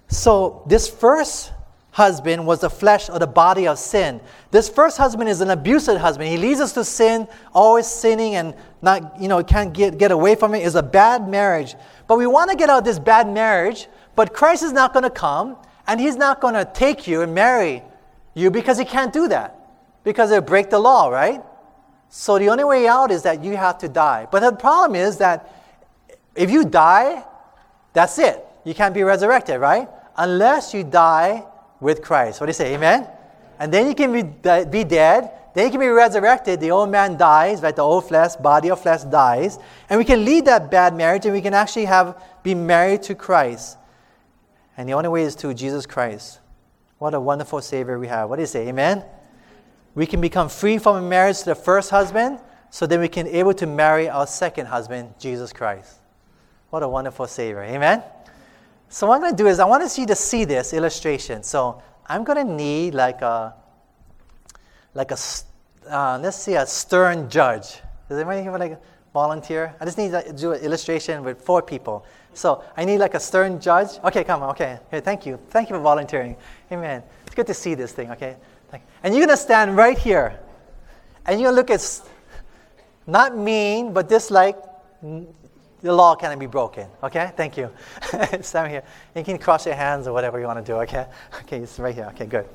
[0.08, 1.52] So, this first
[1.92, 4.22] husband was the flesh or the body of sin.
[4.50, 6.30] This first husband is an abusive husband.
[6.30, 10.36] He leads us to sin, always sinning and not, you know, can't get, get away
[10.36, 10.64] from it.
[10.64, 11.76] Is a bad marriage.
[12.08, 13.88] But we want to get out of this bad marriage,
[14.22, 15.58] but Christ is not going to come
[15.88, 17.82] and he's not going to take you and marry
[18.36, 19.58] you because he can't do that.
[20.04, 21.42] Because it break the law, right?
[22.10, 24.28] So the only way out is that you have to die.
[24.32, 25.52] But the problem is that
[26.36, 27.26] if you die,
[27.94, 28.46] that's it.
[28.64, 29.90] You can't be resurrected, right?
[30.16, 31.44] Unless you die
[31.80, 32.40] with Christ.
[32.40, 32.76] What do you say?
[32.76, 33.08] Amen?
[33.58, 34.22] And then you can be,
[34.66, 35.32] be dead.
[35.56, 36.60] Then you can be resurrected.
[36.60, 37.76] The old man dies, right?
[37.76, 39.58] The old flesh, body of flesh dies.
[39.90, 43.16] And we can lead that bad marriage and we can actually have be married to
[43.16, 43.80] Christ.
[44.82, 46.40] And the only way is to Jesus Christ.
[46.98, 48.32] What a wonderful Savior we have.
[48.32, 48.68] What do you say?
[48.68, 49.06] Amen?
[49.94, 52.40] We can become free from marriage to the first husband,
[52.72, 55.98] so then we can able to marry our second husband, Jesus Christ.
[56.72, 57.62] What a wonderful Savior.
[57.62, 58.02] Amen?
[58.90, 61.44] So what I'm going to do is I want you to see this illustration.
[61.44, 63.54] So I'm going to need like a,
[64.96, 65.18] like a,
[65.92, 67.82] uh, let's see, a stern judge.
[68.10, 68.82] Does anybody have like
[69.14, 69.76] volunteer?
[69.80, 72.04] I just need to do an illustration with four people.
[72.34, 74.00] So I need like a stern judge.
[74.04, 74.50] Okay, come on.
[74.52, 75.40] Okay, okay thank you.
[75.50, 76.36] Thank you for volunteering.
[76.72, 77.04] Amen.
[77.26, 78.12] It's good to see this thing.
[78.12, 78.38] Okay,
[79.04, 80.40] and you're going to stand right here,
[81.26, 82.02] and you're going to look at
[83.08, 84.58] not mean, but this like
[85.02, 86.88] the law cannot be broken.
[87.04, 87.32] Okay?
[87.36, 87.72] Thank you.
[88.42, 88.84] Stand here.
[89.16, 90.78] You can cross your hands or whatever you want to do.
[90.82, 91.08] Okay?
[91.42, 92.06] Okay, it's right here.
[92.14, 92.48] Okay, good.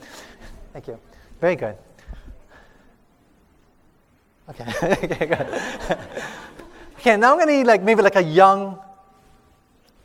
[0.73, 0.99] Thank you.
[1.41, 1.77] Very good.
[4.49, 4.65] Okay.
[5.05, 5.99] okay, good.
[6.99, 8.79] okay, now I'm gonna need like maybe like a young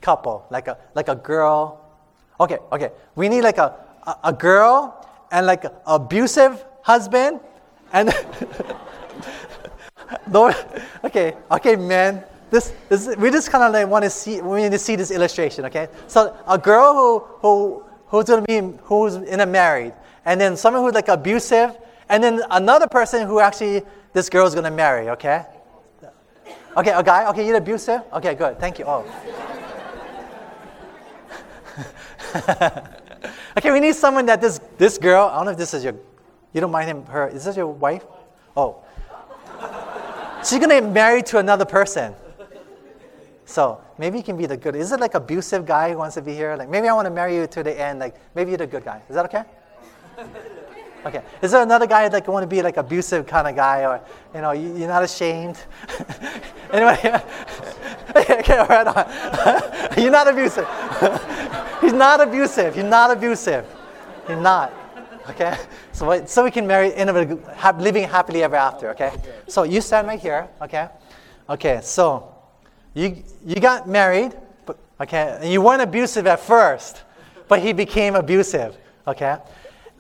[0.02, 1.80] couple, like a like a girl.
[2.40, 2.92] Okay, okay.
[3.16, 7.40] We need like a a, a girl and like a abusive husband
[7.94, 8.10] and
[11.06, 14.74] okay, okay, man this, this we just kind of like want to see we need
[14.74, 15.88] to see this illustration, okay?
[16.08, 19.94] So a girl who who who's gonna be who's in a married,
[20.26, 21.78] and then someone who's like abusive,
[22.10, 23.84] and then another person who actually
[24.14, 25.46] this girl's gonna marry, okay?
[26.78, 27.30] Okay, a guy.
[27.30, 28.02] Okay, you're abusive.
[28.14, 28.60] Okay, good.
[28.60, 28.86] Thank you.
[28.86, 29.06] Oh.
[33.58, 35.28] okay, we need someone that this this girl.
[35.28, 35.96] I don't know if this is your.
[36.54, 37.06] You don't mind him?
[37.06, 37.28] Her.
[37.28, 38.04] Is this your wife?
[38.56, 38.84] Oh.
[40.44, 42.16] She's gonna get married to another person.
[43.46, 44.76] So maybe you can be the good.
[44.76, 46.56] Is it like abusive guy who wants to be here?
[46.56, 48.00] Like maybe I want to marry you to the end.
[48.00, 49.02] Like maybe you're the good guy.
[49.10, 49.44] Is that okay?
[51.06, 51.22] Okay.
[51.42, 54.02] Is there another guy that want to be like abusive kind of guy, or
[54.34, 55.60] you know, you, are not ashamed?
[56.72, 57.10] Anybody?
[58.16, 59.98] okay, right on.
[60.02, 60.68] you're not abusive.
[61.82, 62.76] He's not abusive.
[62.76, 63.66] He's not abusive.
[64.28, 64.74] You're not.
[65.30, 65.58] Okay.
[65.92, 67.14] So so we can marry, in a,
[67.80, 68.92] living happily ever after.
[68.92, 69.12] Okay.
[69.48, 70.48] So you stand right here.
[70.62, 70.88] Okay.
[71.50, 71.80] Okay.
[71.82, 72.32] So.
[72.94, 74.34] You, you got married,
[74.66, 77.04] but, okay, and you weren't abusive at first,
[77.48, 79.38] but he became abusive, okay?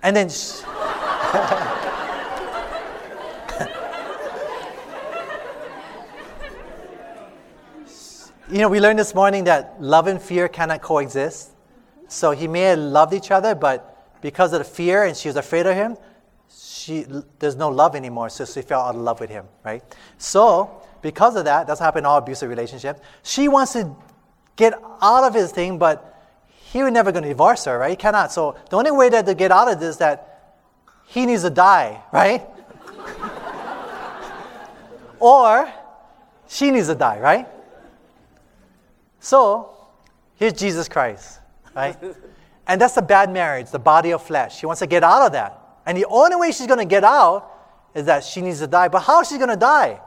[0.04, 0.30] And then.
[8.52, 11.52] You know, we learned this morning that love and fear cannot coexist.
[12.10, 15.38] So he may have loved each other, but because of the fear and she was
[15.38, 15.96] afraid of him,
[16.54, 17.06] she,
[17.40, 18.30] there's no love anymore.
[18.30, 19.82] So she fell out of love with him, right?
[20.18, 23.00] So because of that, that's happened in all abusive relationships.
[23.24, 23.96] She wants to
[24.58, 26.08] get out of his thing, but
[26.50, 27.92] he was never going to divorce her, right?
[27.92, 28.34] He cannot.
[28.34, 30.31] So the only way that to get out of this is that
[31.12, 32.48] he needs to die, right?
[35.20, 35.70] or
[36.48, 37.48] she needs to die, right?
[39.20, 39.76] So
[40.36, 41.42] here's Jesus Christ,
[41.76, 41.98] right?
[42.66, 44.58] and that's a bad marriage, the body of flesh.
[44.58, 45.60] She wants to get out of that.
[45.86, 47.46] And the only way she's going to get out
[47.94, 48.88] is that she needs to die.
[48.88, 50.00] But how is she going to die?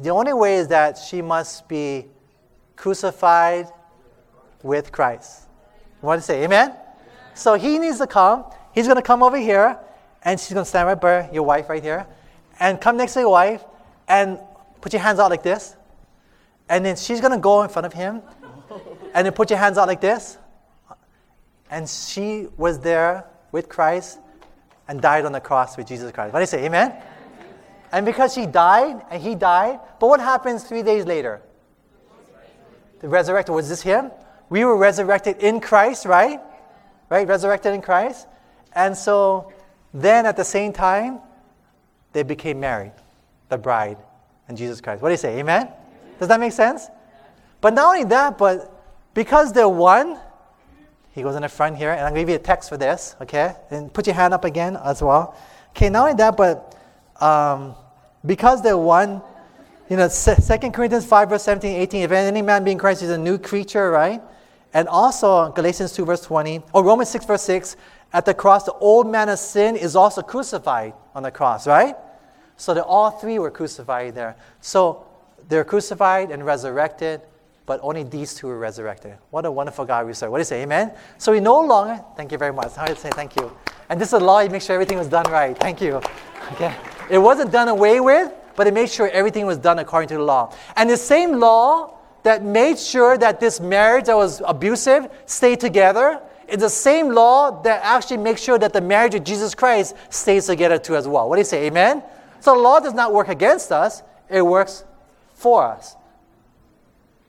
[0.00, 2.06] The only way is that she must be
[2.74, 3.68] crucified
[4.64, 5.46] with Christ.
[6.02, 6.74] You want to say amen?
[7.34, 9.78] So he needs to come, he's going to come over here,
[10.24, 12.06] and she's going to stand right by your wife right here,
[12.60, 13.64] and come next to your wife,
[14.08, 14.38] and
[14.80, 15.76] put your hands out like this.
[16.68, 18.22] And then she's going to go in front of him,
[19.14, 20.38] and then put your hands out like this.
[21.70, 24.18] And she was there with Christ
[24.88, 26.32] and died on the cross with Jesus Christ.
[26.32, 26.64] What do you say?
[26.64, 26.94] Amen?
[27.90, 31.40] And because she died and he died, but what happens three days later?
[33.00, 33.54] The resurrected.
[33.54, 34.10] Was this him?
[34.50, 36.40] We were resurrected in Christ, right?
[37.08, 37.26] Right?
[37.26, 38.26] Resurrected in Christ.
[38.74, 39.52] And so
[39.94, 41.20] then at the same time,
[42.12, 42.92] they became married,
[43.48, 43.96] the bride
[44.48, 45.00] and Jesus Christ.
[45.00, 45.38] What do you say?
[45.38, 45.68] Amen?
[46.18, 46.88] Does that make sense?
[47.60, 48.70] But not only that, but
[49.14, 50.18] because they're one,
[51.12, 53.54] he goes in the front here, and I'll give you a text for this, okay?
[53.70, 55.36] And put your hand up again as well.
[55.70, 56.76] Okay, not only that, but
[57.20, 57.74] um,
[58.26, 59.22] because they're one,
[59.88, 63.10] you know, 2 Corinthians 5, verse 17, 18, if any man be in Christ is
[63.10, 64.20] a new creature, right?
[64.72, 67.76] And also Galatians 2, verse 20, or Romans 6, verse 6,
[68.14, 71.94] at the cross, the old man of sin is also crucified on the cross, right?
[72.56, 74.36] So that all three were crucified there.
[74.62, 75.06] So
[75.48, 77.20] they're crucified and resurrected
[77.66, 79.16] but only these two were resurrected.
[79.30, 80.30] What a wonderful God we serve.
[80.30, 80.62] What do you say?
[80.62, 80.92] Amen?
[81.18, 82.74] So we no longer, thank you very much.
[82.74, 83.56] How I would say thank you.
[83.88, 85.56] And this is law, you make sure everything was done right.
[85.56, 86.00] Thank you.
[86.52, 86.74] Okay.
[87.10, 90.22] It wasn't done away with, but it made sure everything was done according to the
[90.22, 90.54] law.
[90.76, 96.20] And the same law that made sure that this marriage that was abusive stayed together
[96.48, 100.46] is the same law that actually makes sure that the marriage of Jesus Christ stays
[100.46, 101.28] together too as well.
[101.28, 101.66] What do you say?
[101.66, 102.02] Amen?
[102.40, 104.84] So the law does not work against us, it works
[105.34, 105.96] for us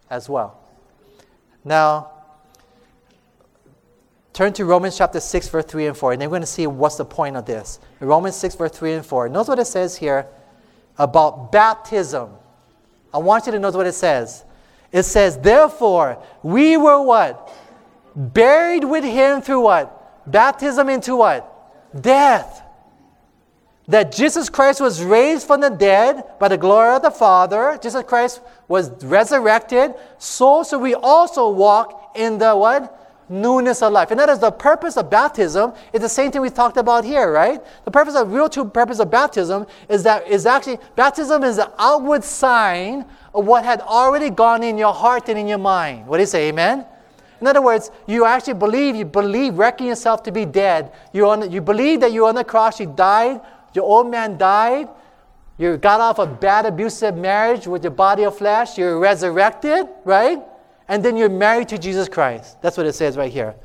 [0.10, 0.60] as well.
[1.64, 2.12] Now,
[4.34, 6.68] turn to Romans chapter 6, verse 3 and 4, and then we're going to see
[6.68, 7.80] what's the point of this.
[8.00, 9.30] Romans 6, verse 3 and 4.
[9.30, 10.28] Notice what it says here
[10.98, 12.30] about baptism.
[13.14, 14.44] I want you to notice what it says.
[14.92, 17.54] It says, Therefore, we were what?
[18.16, 20.32] Buried with him through what?
[20.32, 21.52] Baptism into what?
[22.02, 22.66] Death
[23.88, 27.78] that Jesus Christ was raised from the dead by the glory of the Father.
[27.82, 29.94] Jesus Christ was resurrected.
[30.18, 33.02] So, should we also walk in the what?
[33.28, 34.12] Newness of life.
[34.12, 37.32] And that is the purpose of baptism is the same thing we talked about here,
[37.32, 37.60] right?
[37.84, 41.72] The purpose of real true purpose of baptism is that is actually baptism is the
[41.80, 46.06] outward sign of what had already gone in your heart and in your mind.
[46.06, 46.50] What do you say?
[46.50, 46.86] Amen?
[47.42, 50.92] In other words, you actually believe, you believe, reckon yourself to be dead.
[51.14, 53.42] You, on, you believe that you're on the cross, you died,
[53.74, 54.88] your old man died.
[55.58, 58.78] You got off a bad, abusive marriage with your body of flesh.
[58.78, 60.42] You're resurrected, right?
[60.88, 62.62] And then you're married to Jesus Christ.
[62.62, 63.56] That's what it says right here.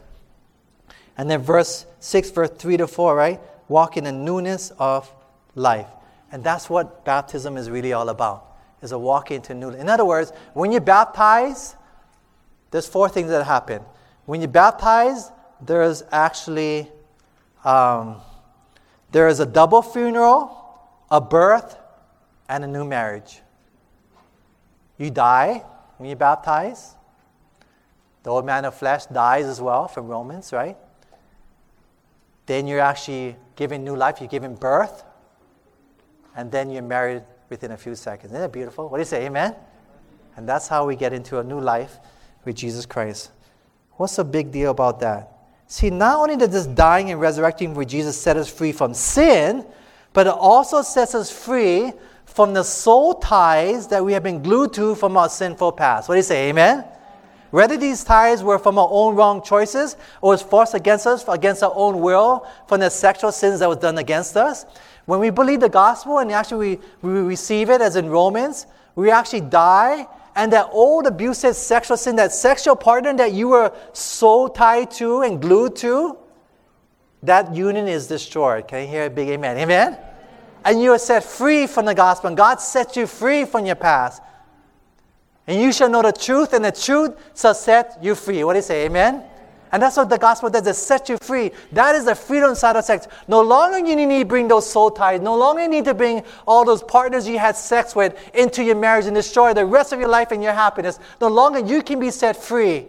[1.16, 3.40] And then verse 6, verse 3 to 4, right?
[3.68, 5.12] Walk in the newness of
[5.54, 5.88] life.
[6.32, 8.46] And that's what baptism is really all about,
[8.82, 11.76] is a walk into new In other words, when you baptize,
[12.70, 13.82] there's four things that happen.
[14.26, 16.90] When you baptize, there's actually
[17.64, 18.16] um,
[19.10, 20.56] there is a double funeral,
[21.10, 21.76] a birth,
[22.48, 23.40] and a new marriage.
[24.98, 25.64] You die
[25.96, 26.94] when you baptize.
[28.22, 30.76] The old man of flesh dies as well from Romans, right?
[32.46, 35.04] Then you're actually given new life, you're given birth,
[36.36, 38.32] and then you're married within a few seconds.
[38.32, 38.88] Isn't that beautiful?
[38.88, 39.26] What do you say?
[39.26, 39.54] Amen?
[40.36, 41.98] And that's how we get into a new life
[42.44, 43.30] with Jesus Christ.
[43.92, 45.32] What's the big deal about that?
[45.66, 49.64] See, not only does this dying and resurrecting with Jesus set us free from sin,
[50.12, 51.92] but it also sets us free
[52.24, 56.08] from the soul ties that we have been glued to from our sinful past.
[56.08, 56.48] What do you say?
[56.48, 56.84] Amen?
[57.50, 61.62] Whether these ties were from our own wrong choices or was forced against us against
[61.62, 64.66] our own will from the sexual sins that was done against us.
[65.06, 69.10] When we believe the gospel and actually we, we receive it as in Romans, we
[69.10, 70.06] actually die
[70.36, 75.22] and that old abusive sexual sin, that sexual partner that you were so tied to
[75.22, 76.16] and glued to,
[77.22, 78.66] that union is destroyed.
[78.68, 79.58] Can you hear a big amen?
[79.58, 79.98] Amen?
[80.64, 83.76] And you are set free from the gospel, and God sets you free from your
[83.76, 84.22] past.
[85.46, 88.44] And you shall know the truth, and the truth shall set you free.
[88.44, 88.86] What do you say?
[88.86, 89.24] Amen?
[89.72, 91.52] And that's what the gospel does, it sets you free.
[91.72, 93.06] That is the freedom side of sex.
[93.28, 95.20] No longer you need to bring those soul ties.
[95.20, 98.74] No longer you need to bring all those partners you had sex with into your
[98.74, 100.98] marriage and destroy the rest of your life and your happiness.
[101.20, 102.86] No longer you can be set free.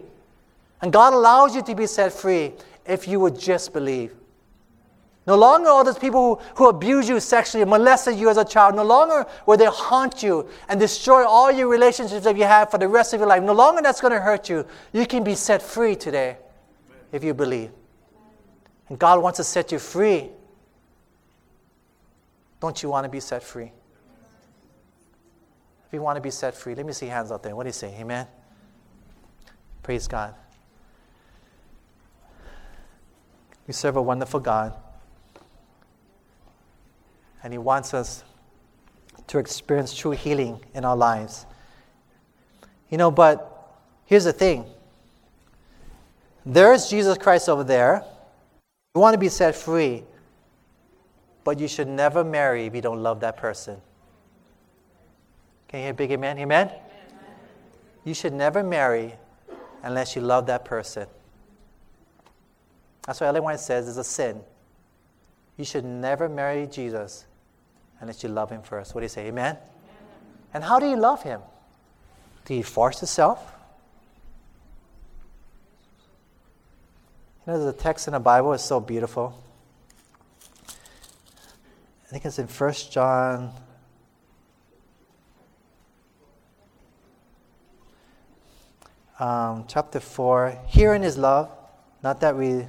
[0.80, 2.52] And God allows you to be set free
[2.84, 4.12] if you would just believe.
[5.24, 8.74] No longer all those people who, who abuse you sexually, molested you as a child,
[8.74, 12.78] no longer will they haunt you and destroy all your relationships that you have for
[12.78, 13.40] the rest of your life.
[13.40, 14.66] No longer that's going to hurt you.
[14.92, 16.38] You can be set free today
[17.12, 17.70] if you believe.
[18.88, 20.30] And God wants to set you free.
[22.60, 23.70] Don't you want to be set free?
[25.86, 27.54] If you want to be set free, let me see hands out there.
[27.54, 27.94] What do you say?
[28.00, 28.26] Amen?
[29.82, 30.34] Praise God.
[33.66, 34.74] We serve a wonderful God.
[37.42, 38.24] And He wants us
[39.26, 41.46] to experience true healing in our lives.
[42.88, 44.66] You know, but here's the thing
[46.44, 48.04] there's Jesus Christ over there.
[48.94, 50.02] You want to be set free,
[51.44, 53.80] but you should never marry if you don't love that person.
[55.68, 56.38] Can you hear big amen?
[56.38, 56.68] Amen?
[56.68, 56.80] amen?
[58.04, 59.14] You should never marry
[59.82, 61.06] unless you love that person.
[63.06, 64.40] That's why Ellen White says is a sin.
[65.56, 67.26] You should never marry Jesus
[68.00, 68.94] unless you love him first.
[68.94, 69.28] What do you say?
[69.28, 69.56] Amen?
[69.56, 69.60] Amen?
[70.54, 71.40] And how do you love him?
[72.44, 73.51] Do you force yourself?
[77.46, 79.42] You know, the text in the Bible is so beautiful.
[80.68, 83.52] I think it's in 1 John.
[89.18, 90.58] Um, chapter 4.
[90.68, 91.50] Herein is love,
[92.02, 92.64] not that we.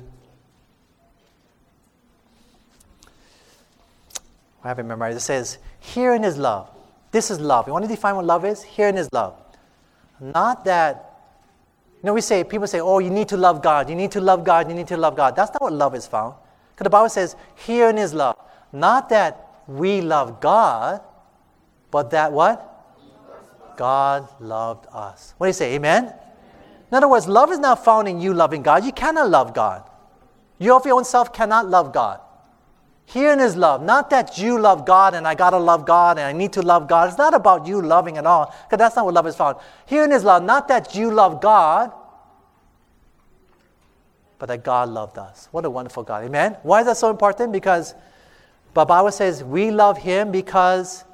[4.64, 5.18] I haven't memorized.
[5.18, 6.70] It says, Herein is love.
[7.12, 7.68] This is love.
[7.68, 8.64] You want to define what love is?
[8.64, 9.36] Herein is love.
[10.20, 11.13] Not that
[12.04, 14.20] you know, we say, people say, oh, you need to love God, you need to
[14.20, 15.38] love God, you need to love God.
[15.38, 16.36] That's not what love is found.
[16.72, 18.36] Because the Bible says, herein is love.
[18.74, 21.00] Not that we love God,
[21.92, 22.70] but that what?
[23.78, 25.34] God loved us.
[25.38, 25.76] What do you say?
[25.76, 26.04] Amen?
[26.04, 26.20] Amen?
[26.92, 28.84] In other words, love is not found in you loving God.
[28.84, 29.90] You cannot love God.
[30.60, 32.20] You of your own self cannot love God.
[33.06, 33.84] Herein his love.
[33.84, 36.88] Not that you love God and I gotta love God and I need to love
[36.88, 37.10] God.
[37.10, 39.58] It's not about you loving at all, because that's not what love is found.
[39.86, 40.44] Herein his love.
[40.44, 41.92] Not that you love God,
[44.40, 45.48] but that God loved us.
[45.52, 46.26] What a wonderful God.
[46.26, 46.58] Amen?
[46.64, 47.54] Why is that so important?
[47.54, 47.96] Because
[48.74, 51.06] the Bible says we love Him because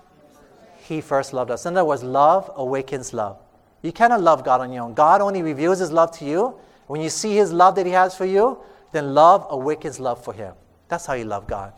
[0.78, 1.66] He first loved us.
[1.66, 3.38] In other words, love awakens love.
[3.82, 4.94] You cannot love God on your own.
[4.94, 6.56] God only reveals His love to you.
[6.88, 8.60] When you see His love that He has for you,
[8.94, 10.56] then love awakens love for Him.
[10.90, 11.72] That's how you love God.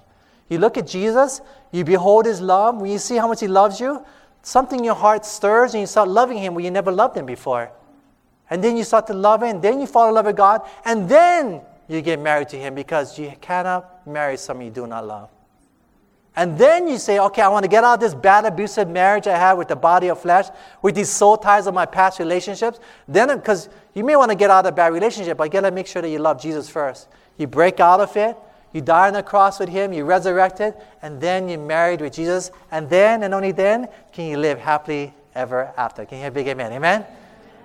[0.49, 1.41] You look at Jesus,
[1.72, 2.82] you behold his love.
[2.82, 4.03] When you see how much he loves you,
[4.41, 7.26] something in your heart stirs and you start loving him where you never loved him
[7.26, 7.72] before.
[8.49, 11.07] And then you start to love him, then you fall in love with God, and
[11.07, 15.30] then you get married to him because you cannot marry someone you do not love.
[16.36, 19.28] And then you say, okay, I want to get out of this bad, abusive marriage
[19.28, 20.47] I have with the body of flesh,
[20.82, 22.80] with these soul ties of my past relationships.
[23.07, 25.62] Then, because you may want to get out of a bad relationship, but you got
[25.62, 27.09] to make sure that you love Jesus first.
[27.38, 28.38] You break out of it,
[28.74, 32.51] you die on the cross with him, you resurrected, and then you married with Jesus,
[32.72, 36.05] and then and only then can you live happily ever after.
[36.05, 36.74] Can you hear a big amen?
[36.74, 37.05] Amen?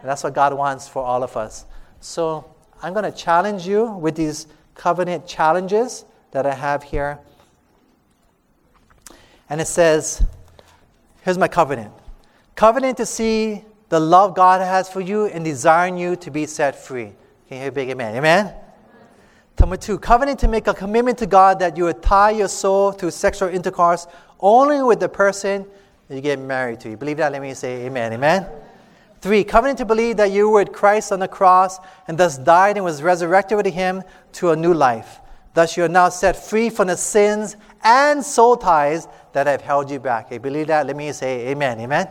[0.01, 1.65] And that's what God wants for all of us.
[2.01, 2.45] So
[2.83, 7.19] I'm going to challenge you with these covenant challenges that I have here.
[9.49, 10.23] And it says,
[11.23, 11.93] here's my covenant.
[12.57, 16.75] Covenant to see the love God has for you and desiring you to be set
[16.75, 17.13] free.
[17.49, 18.17] Can you hear a big amen?
[18.17, 18.53] Amen?
[19.59, 22.93] Number two, covenant to make a commitment to God that you would tie your soul
[22.95, 24.07] to sexual intercourse
[24.39, 25.67] only with the person
[26.09, 26.91] you get married to.
[26.91, 27.33] You believe that?
[27.33, 28.13] Let me say amen.
[28.13, 28.47] Amen.
[29.21, 32.77] Three, covenant to believe that you were with Christ on the cross and thus died
[32.77, 34.03] and was resurrected with him
[34.35, 35.21] to a new life.
[35.55, 39.91] Thus you are now set free from the sins and soul ties that have held
[39.91, 40.31] you back.
[40.31, 40.87] You believe that?
[40.87, 41.81] Let me say amen.
[41.81, 42.09] Amen.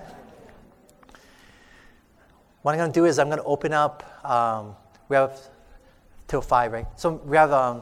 [2.63, 4.25] What I'm going to do is I'm going to open up.
[4.27, 4.75] Um,
[5.07, 5.39] we have
[6.27, 6.87] till 5, right?
[6.95, 7.81] So we have, um,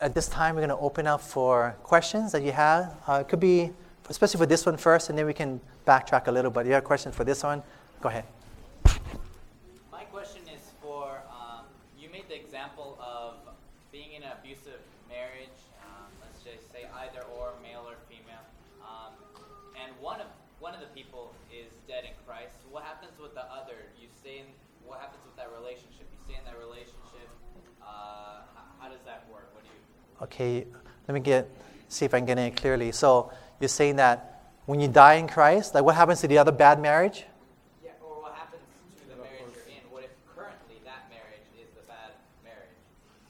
[0.00, 2.94] at this time, we're going to open up for questions that you have.
[3.06, 3.70] Uh, it could be,
[4.08, 6.84] especially for this one first, and then we can backtrack a little, but you have
[6.84, 7.62] questions for this one?
[8.00, 8.24] Go ahead.
[9.92, 11.64] My question is for, um,
[11.98, 13.34] you made the example of
[13.92, 18.44] being in an abusive marriage, um, let's just say either or, male or female,
[18.82, 19.12] um,
[19.76, 20.26] and one of,
[20.60, 22.56] one of the people is dead in Christ.
[22.70, 23.76] What happens with the other?
[24.00, 24.46] You stay in,
[24.84, 26.06] what happens with that relationship?
[26.26, 27.30] stay in that relationship?
[27.78, 28.42] Uh,
[28.82, 29.46] how, does that work?
[29.54, 29.78] What do you?
[30.22, 30.66] Okay,
[31.06, 31.48] let me get
[31.88, 32.92] see if I can get it clearly.
[32.92, 36.52] So you're saying that when you die in Christ, like what happens to the other
[36.52, 37.24] bad marriage?
[37.84, 38.62] Yeah, or what happens
[39.02, 39.90] to the marriage you're in?
[39.90, 42.12] What if currently that marriage is the bad
[42.42, 42.76] marriage,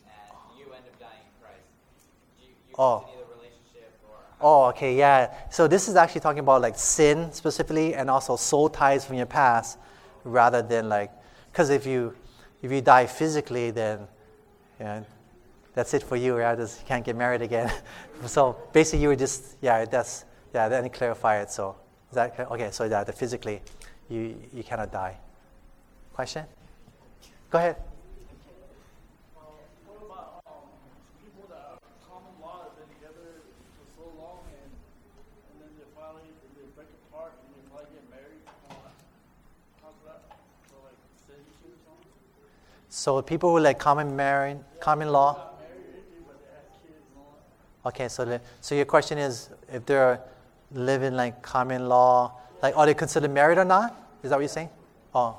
[0.06, 1.66] and you end up dying in Christ?
[2.38, 3.04] Do you, you oh.
[3.12, 3.98] the relationship.
[4.40, 5.34] Oh, okay, yeah.
[5.50, 9.26] So this is actually talking about like sin specifically, and also soul ties from your
[9.26, 9.78] past,
[10.24, 11.10] rather than like,
[11.50, 12.14] because if you
[12.62, 14.06] if you die physically, then
[14.78, 15.06] you know,
[15.76, 16.56] that's it for you, right?
[16.56, 17.70] Just, you can't get married again.
[18.26, 20.24] so basically, you were just, yeah, that's,
[20.54, 21.50] yeah, me clarify it.
[21.50, 21.76] So,
[22.10, 23.60] is that, okay, so yeah, the physically,
[24.08, 25.18] you, you cannot die.
[26.14, 26.46] Question?
[27.50, 27.76] Go ahead.
[29.36, 29.52] Well
[29.84, 30.64] what about um,
[31.20, 31.76] people that
[32.08, 33.44] common law have been together
[33.76, 36.24] for so long and and then they finally
[36.56, 38.40] they break apart and they might get married?
[40.72, 40.96] So like
[41.28, 42.08] sanction or something?
[42.88, 45.52] So people who like common marriage, common law.
[47.86, 50.20] Okay, so the, so your question is if they're
[50.72, 53.94] living like common law, like are they considered married or not?
[54.24, 54.70] Is that what you're saying?
[55.14, 55.38] Oh,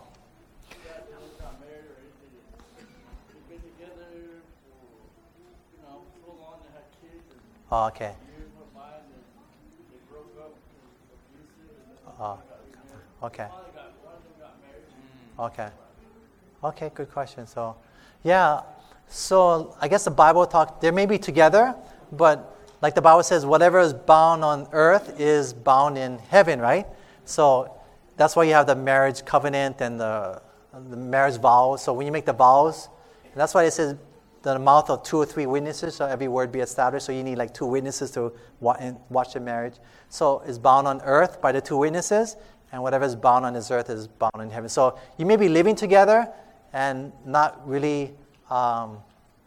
[7.69, 8.13] oh okay.
[12.19, 12.39] Oh,
[13.23, 13.47] okay.
[15.37, 15.69] Okay.
[16.63, 17.45] Okay, good question.
[17.45, 17.75] So,
[18.23, 18.61] yeah,
[19.07, 21.75] so I guess the Bible talk they may be together,
[22.11, 26.85] but like the Bible says, whatever is bound on earth is bound in heaven, right?
[27.25, 27.75] So
[28.17, 30.41] that's why you have the marriage covenant and the,
[30.89, 31.83] the marriage vows.
[31.83, 32.89] So when you make the vows,
[33.35, 33.95] that's why it says
[34.41, 37.05] the mouth of two or three witnesses, so every word be established.
[37.05, 39.75] So you need like two witnesses to watch the marriage.
[40.09, 42.37] So it's bound on earth by the two witnesses,
[42.71, 44.69] and whatever is bound on this earth is bound in heaven.
[44.69, 46.31] So you may be living together
[46.73, 48.13] and not really
[48.49, 48.99] um,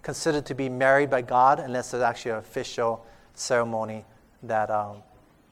[0.03, 4.05] considered to be married by God unless there's actually an official ceremony
[4.42, 5.03] that, um,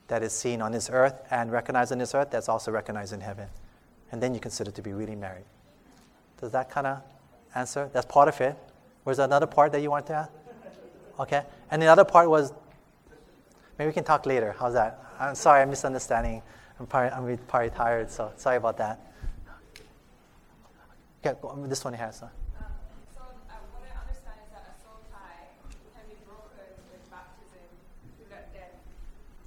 [0.07, 3.21] that is seen on this earth and recognized on this earth that's also recognized in
[3.21, 3.47] heaven.
[4.11, 5.45] And then you consider to be really married.
[6.41, 7.01] Does that kind of
[7.53, 7.89] answer?
[7.93, 8.57] That's part of it.
[9.05, 10.29] Was there another part that you wanted to add?
[11.19, 11.43] Okay.
[11.71, 12.53] And the other part was,
[13.77, 14.55] maybe we can talk later.
[14.57, 15.03] How's that?
[15.19, 16.41] I'm sorry, I'm misunderstanding.
[16.79, 18.99] I'm probably, I'm probably tired, so sorry about that.
[21.25, 21.35] Okay,
[21.67, 22.31] this one Um,
[23.11, 27.67] so uh, what I understand is that a soul tie can be broken with baptism
[28.15, 28.79] to that death,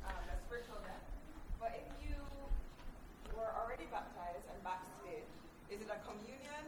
[0.05, 1.01] um, that spiritual death.
[1.57, 2.13] But if you
[3.33, 3.89] were already
[4.65, 5.27] backslid,
[5.71, 6.65] is it a communion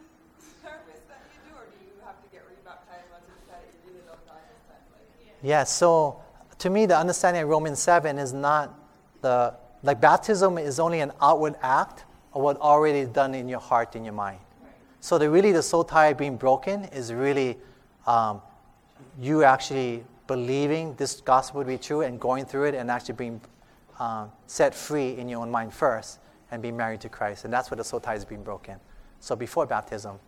[0.61, 3.73] service that you do, or do you have to get rebaptized once you decide that
[3.83, 4.05] you really?
[4.07, 6.21] Like, Yeah, so
[6.59, 8.77] to me, the understanding of Romans 7 is not
[9.21, 13.59] the, like baptism is only an outward act of what already is done in your
[13.59, 14.39] heart and your mind.
[14.99, 17.57] So the really the soul tie being broken is really
[18.07, 18.41] um,
[19.19, 23.41] you actually believing this gospel to be true and going through it and actually being
[23.99, 26.19] um, set free in your own mind first
[26.51, 27.45] and be married to Christ.
[27.45, 28.79] And that's where the soul tie is being broken.
[29.19, 30.19] So before baptism.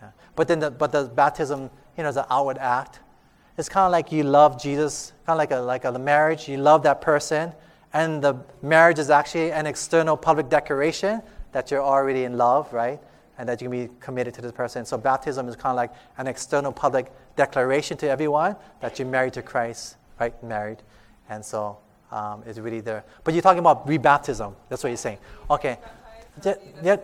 [0.00, 0.10] Yeah.
[0.36, 3.00] But then the, but the baptism, you know, is an outward act.
[3.56, 6.48] It's kind of like you love Jesus, kind of like a, like a marriage.
[6.48, 7.52] You love that person,
[7.92, 13.00] and the marriage is actually an external public declaration that you're already in love, right?
[13.36, 14.84] And that you can be committed to this person.
[14.84, 19.32] So baptism is kind of like an external public declaration to everyone that you're married
[19.32, 20.40] to Christ, right?
[20.42, 20.78] Married.
[21.28, 21.78] And so
[22.10, 23.04] um, it's really there.
[23.24, 24.54] But you're talking about rebaptism.
[24.68, 25.18] That's what you're saying.
[25.50, 25.78] Okay.
[26.82, 26.96] Yeah,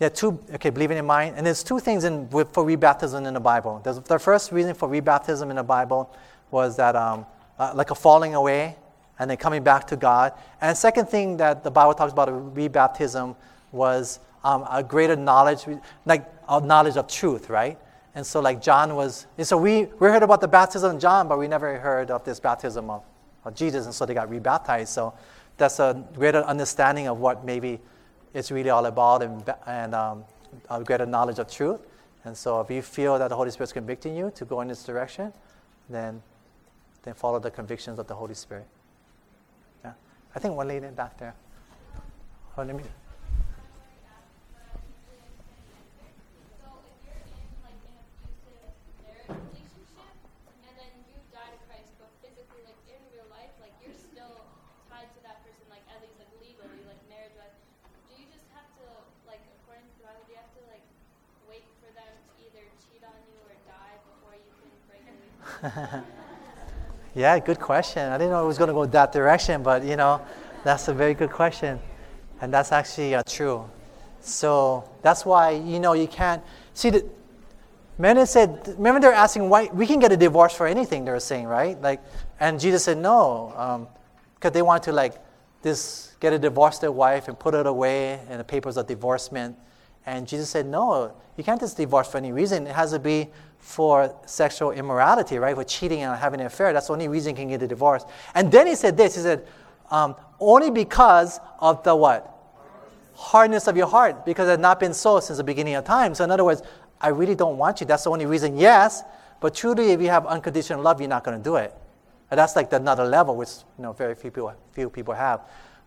[0.00, 1.34] Yeah, two, okay, believing in mind.
[1.36, 3.80] And there's two things in, for rebaptism in the Bible.
[3.84, 6.14] There's, the first reason for rebaptism in the Bible
[6.50, 7.26] was that, um,
[7.58, 8.76] uh, like a falling away
[9.18, 10.32] and then coming back to God.
[10.62, 13.36] And second thing that the Bible talks about rebaptism
[13.72, 15.66] was um, a greater knowledge,
[16.06, 17.78] like a knowledge of truth, right?
[18.14, 21.28] And so, like John was, and so we, we heard about the baptism of John,
[21.28, 23.04] but we never heard of this baptism of,
[23.44, 24.88] of Jesus, and so they got rebaptized.
[24.88, 25.14] So
[25.56, 27.80] that's a greater understanding of what maybe
[28.34, 30.24] it's really all about and, and um,
[30.68, 31.80] a greater knowledge of truth.
[32.24, 34.84] And so if you feel that the Holy Spirit's convicting you to go in this
[34.84, 35.32] direction,
[35.88, 36.22] then,
[37.02, 38.66] then follow the convictions of the Holy Spirit.
[39.84, 39.92] Yeah.
[40.34, 41.34] I think one lady back there.
[42.58, 42.82] Oh, let me.
[46.60, 48.68] So if you're in like an abusive
[49.00, 50.12] marriage relationship
[50.68, 54.44] and then you die to Christ, but physically, like in real life, like you're still
[54.92, 57.56] tied to that person, like at least like legally, like marriage wise,
[58.12, 58.84] do you just have to
[59.24, 60.84] like according to the Bible, do you have to like
[61.48, 65.30] wait for them to either cheat on you or die before you can break away
[65.32, 66.04] from them?
[67.14, 68.12] Yeah, good question.
[68.12, 70.20] I didn't know it was going to go that direction, but you know,
[70.62, 71.80] that's a very good question,
[72.40, 73.68] and that's actually uh, true.
[74.20, 76.42] So that's why you know you can't
[76.72, 77.04] see the.
[77.98, 81.04] Men said, remember they're asking why we can get a divorce for anything.
[81.04, 81.78] They were saying, right?
[81.82, 82.00] Like,
[82.38, 83.88] and Jesus said no,
[84.34, 85.14] because they wanted to like
[85.60, 89.56] this get a divorce their wife and put it away in the papers of divorcement.
[90.06, 92.66] And Jesus said, no, you can't just divorce for any reason.
[92.66, 93.28] It has to be
[93.60, 95.54] for sexual immorality, right?
[95.54, 96.72] For cheating and having an affair.
[96.72, 98.04] That's the only reason you can get a divorce.
[98.34, 99.14] And then he said this.
[99.14, 99.46] He said,
[99.90, 102.40] um, only because of the what?
[103.20, 106.14] hardness of your heart because it not been so since the beginning of time.
[106.14, 106.62] So, in other words,
[107.00, 107.86] I really don't want you.
[107.86, 109.02] That's the only reason, yes.
[109.40, 111.74] But truly, if you have unconditional love, you're not going to do it.
[112.30, 115.40] And that's like another level, which you know very few people few people have.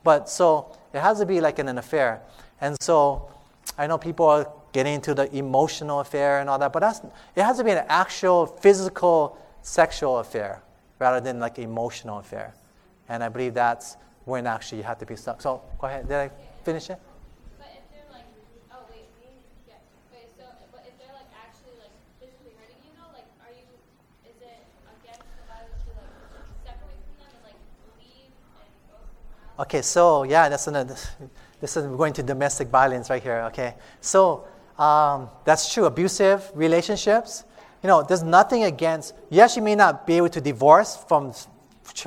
[0.04, 2.22] But so it has to be like in an affair.
[2.62, 3.32] And so
[3.78, 7.02] I know people are getting into the emotional affair and all that, but that's
[7.36, 10.62] it has to be an actual physical sexual affair
[11.00, 12.54] rather than like emotional affair.
[13.10, 15.42] And I believe that's when actually you have to be stuck.
[15.42, 16.08] So go ahead.
[16.08, 16.30] Did I
[16.64, 17.00] finish it?
[17.58, 18.28] But if they're like,
[18.72, 19.10] oh wait,
[19.68, 19.76] yeah,
[20.14, 20.30] wait.
[20.38, 23.68] So, but if they're like actually like physically hurting you, though, like, are you?
[24.30, 24.64] Is it
[25.02, 25.28] against
[29.60, 30.96] Okay, so yeah, that's another.
[31.62, 33.44] This is going to domestic violence right here.
[33.48, 34.46] Okay, so
[34.78, 35.86] um, that's true.
[35.86, 37.46] Abusive relationships.
[37.84, 39.14] You know, there's nothing against.
[39.30, 41.34] Yes, you may not be able to divorce from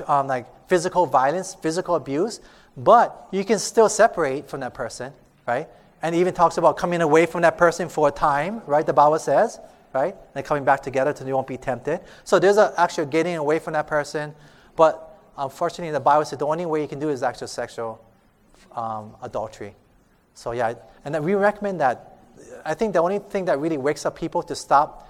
[0.06, 2.40] um, like physical violence, physical abuse,
[2.76, 5.12] but you can still separate from that person,
[5.46, 5.68] right?
[6.02, 8.84] And even talks about coming away from that person for a time, right?
[8.84, 9.60] The Bible says,
[9.92, 10.14] right?
[10.34, 12.00] And coming back together so you won't be tempted.
[12.24, 14.34] So there's a, actually getting away from that person,
[14.76, 15.05] but
[15.36, 18.04] unfortunately, the Bible says the only way you can do is actual sexual
[18.74, 19.74] um, adultery.
[20.34, 20.74] So yeah,
[21.04, 22.18] and we recommend that.
[22.64, 25.08] I think the only thing that really wakes up people to stop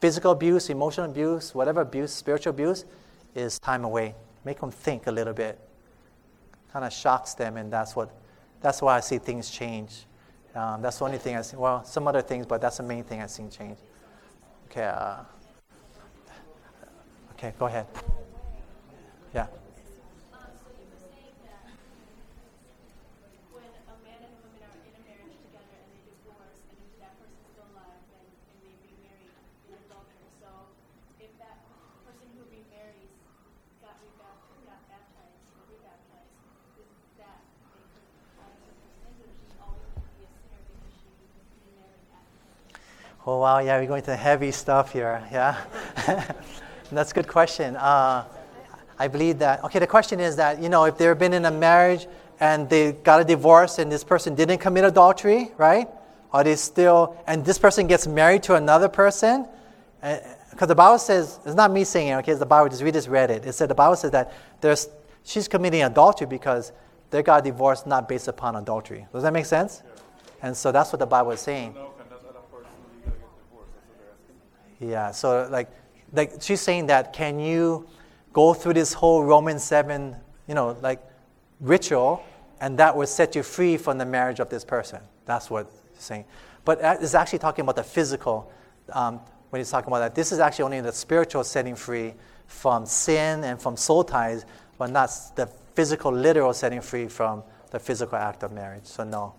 [0.00, 2.84] physical abuse, emotional abuse, whatever abuse, spiritual abuse,
[3.34, 4.14] is time away.
[4.44, 5.58] Make them think a little bit.
[6.72, 8.10] Kind of shocks them, and that's what.
[8.60, 10.06] That's why I see things change.
[10.54, 11.56] Um, that's the only thing I see.
[11.56, 13.76] Well, some other things, but that's the main thing I've seen change.
[14.70, 14.86] Okay.
[14.86, 15.16] Uh,
[17.32, 17.86] okay, go ahead.
[19.34, 19.50] Yeah.
[19.50, 19.58] So
[20.78, 21.66] you were saying that
[23.50, 26.78] when a man and a woman are in a marriage together and they divorce, and
[26.78, 29.26] if that person's still alive, then and they remarry
[29.66, 30.30] in adultery.
[30.38, 30.70] So
[31.18, 31.66] if that
[32.06, 33.10] person who remarries
[33.82, 36.30] got rebaptized, got baptized or rebaptized,
[36.78, 36.86] is
[37.18, 37.42] that
[37.74, 38.06] they could
[38.38, 38.70] also
[39.02, 41.10] sins, or she's always going to be a sinner because she
[41.74, 42.78] remarried after?
[43.26, 45.58] Oh, wow, yeah, we're going to heavy stuff here, yeah?
[46.94, 47.74] That's a good question.
[47.74, 48.30] Uh,
[49.04, 51.50] I believe that, okay, the question is that, you know, if they've been in a
[51.50, 52.06] marriage
[52.40, 55.86] and they got a divorce and this person didn't commit adultery, right?
[56.32, 59.46] Are they still, and this person gets married to another person?
[60.02, 62.82] Eh, because the Bible says, it's not me saying it, okay, it's the Bible, just,
[62.82, 63.44] we just read it.
[63.44, 64.32] It said, the Bible says that
[64.62, 64.88] there's,
[65.22, 66.72] she's committing adultery because
[67.10, 69.06] they got divorced not based upon adultery.
[69.12, 69.82] Does that make sense?
[70.40, 71.74] And so that's what the Bible is saying.
[71.74, 73.70] No, can that other person legally get divorced?
[73.74, 74.14] That's what they're
[74.80, 74.88] asking.
[74.88, 75.68] Yeah, so like,
[76.14, 77.86] like she's saying that can you
[78.34, 80.14] go through this whole Romans 7,
[80.46, 81.00] you know, like
[81.60, 82.22] ritual,
[82.60, 85.00] and that would set you free from the marriage of this person.
[85.24, 86.26] That's what he's saying.
[86.66, 88.52] But is actually talking about the physical,
[88.92, 89.20] um,
[89.50, 90.14] when he's talking about that.
[90.14, 92.12] This is actually only the spiritual setting free
[92.46, 94.44] from sin and from soul ties,
[94.78, 98.84] but not the physical, literal setting free from the physical act of marriage.
[98.84, 99.34] So, no.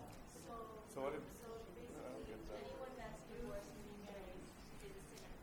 [0.93, 4.39] So what if, So basically, anyone that's divorced and remarries
[4.83, 5.35] is a sinner,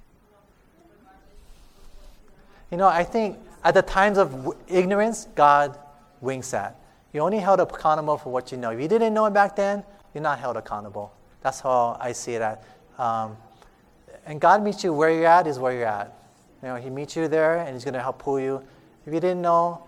[0.88, 1.40] regardless
[1.76, 2.08] of what
[2.72, 5.78] You know, I think at the times of w- ignorance, God
[6.20, 6.74] winks at.
[7.12, 8.70] You're only held accountable for what you know.
[8.70, 11.12] If you didn't know it back then, you're not held accountable.
[11.42, 12.58] That's how I see it.
[12.98, 13.36] Um,
[14.26, 16.16] and God meets you where you're at is where you're at.
[16.62, 18.62] You know, He meets you there, and He's going to help pull you.
[19.06, 19.84] If you didn't know,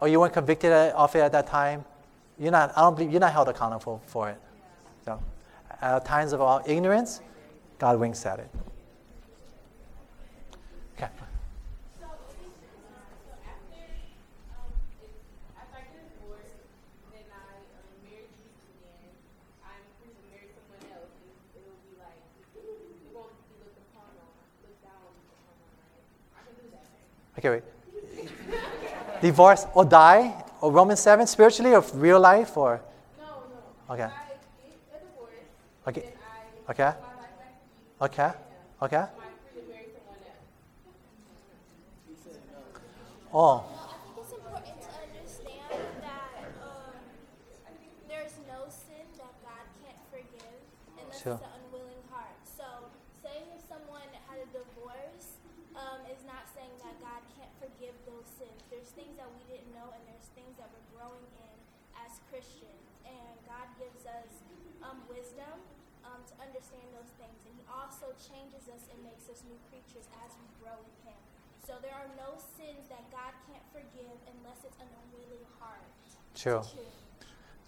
[0.00, 1.84] or you weren't convicted of it at that time,
[2.38, 2.72] you're not.
[2.76, 4.40] I don't believe you're not held accountable for it.
[5.04, 5.20] So,
[5.82, 7.20] at times of our ignorance,
[7.78, 8.50] God winks at it.
[10.96, 11.08] Okay.
[12.00, 13.80] So, so after,
[14.52, 14.68] um,
[15.00, 16.60] if, if I get divorced,
[17.12, 19.12] then I um, marry Jesus again,
[19.64, 22.20] I'm free to marry someone else, and it'll be like,
[22.56, 22.64] it
[23.12, 24.32] won't be looked upon on,
[24.64, 26.04] looked down upon on, right?
[26.36, 27.08] I can do that, right?
[27.38, 27.62] Okay, wait.
[29.20, 30.34] Divorce or die?
[30.60, 32.80] Or Romans 7 spiritually or real life or?
[33.18, 33.24] No,
[33.88, 33.94] no.
[33.94, 34.04] Okay.
[34.04, 34.24] If I
[34.64, 35.30] get a divorce,
[35.88, 36.04] Okay.
[36.70, 36.90] Okay.
[36.90, 38.30] give my life back to you, Okay.
[38.82, 38.96] Okay.
[38.96, 40.48] am I free to marry someone else?
[43.32, 46.32] Oh, I think it's important to understand that
[46.64, 46.96] um,
[48.08, 50.56] there's no sin that God can't forgive
[50.96, 51.36] unless Sure.
[51.36, 52.40] it's an unwilling heart.
[52.48, 52.64] So,
[53.20, 55.36] saying if someone had a divorce
[55.76, 58.56] um, is not saying that God can't forgive those sins.
[58.72, 61.54] There's things that we didn't know, and there's things that we're growing in
[62.00, 62.80] as Christians.
[63.04, 64.40] And God gives us
[64.80, 65.60] um, wisdom
[66.02, 67.36] um, to understand those things.
[67.44, 71.20] And He also changes us and makes us new creatures as we grow in Him.
[71.60, 75.84] So there are no sins that God can't forgive unless it's an unwilling heart.
[76.32, 76.64] True.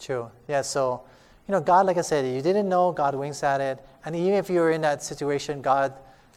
[0.00, 0.30] true.
[0.48, 1.04] Yeah, so,
[1.46, 3.78] you know, God, like I said, you didn't know, God winks at it.
[4.04, 5.92] And even if you're in that situation, God,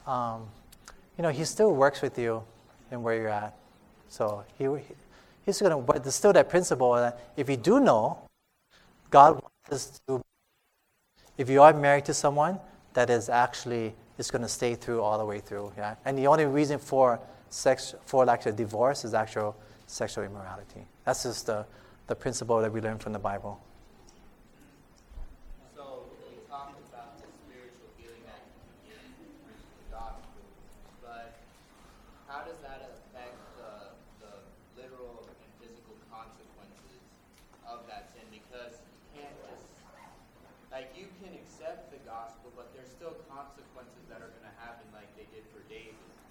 [0.07, 0.47] um,
[1.17, 2.43] you know, He still works with you
[2.91, 3.55] in where you're at.
[4.11, 4.67] So he,
[5.45, 8.19] He's going to, but there's still that principle that if you do know,
[9.09, 10.21] God wants us to,
[11.37, 12.59] if you are married to someone,
[12.93, 15.71] that is actually, is going to stay through all the way through.
[15.77, 15.95] Yeah?
[16.05, 19.55] And the only reason for sex, for like a divorce is actual
[19.87, 20.85] sexual immorality.
[21.05, 21.65] That's just the,
[22.07, 23.59] the principle that we learn from the Bible.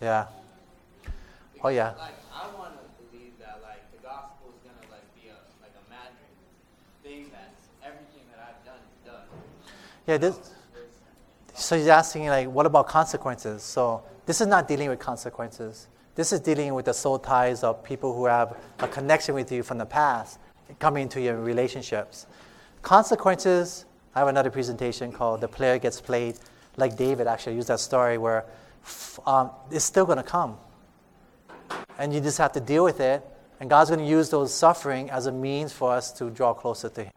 [0.00, 0.26] Yeah.
[1.62, 1.92] Oh yeah.
[1.98, 5.72] Like I want to believe that like the gospel is gonna like be a like
[5.76, 6.30] a magic
[7.02, 7.52] thing that
[7.84, 9.24] everything that I've done is done.
[10.06, 10.16] Yeah.
[10.16, 10.52] This.
[11.54, 13.62] So he's asking like, what about consequences?
[13.62, 15.88] So this is not dealing with consequences.
[16.14, 19.62] This is dealing with the soul ties of people who have a connection with you
[19.62, 20.38] from the past
[20.78, 22.26] coming into your relationships.
[22.80, 23.84] Consequences.
[24.14, 26.38] I have another presentation called "The Player Gets Played."
[26.78, 28.46] Like David actually used that story where
[29.26, 30.56] um, it's still going to come.
[31.98, 33.24] And you just have to deal with it.
[33.60, 36.88] And God's going to use those suffering as a means for us to draw closer
[36.88, 37.12] to Him.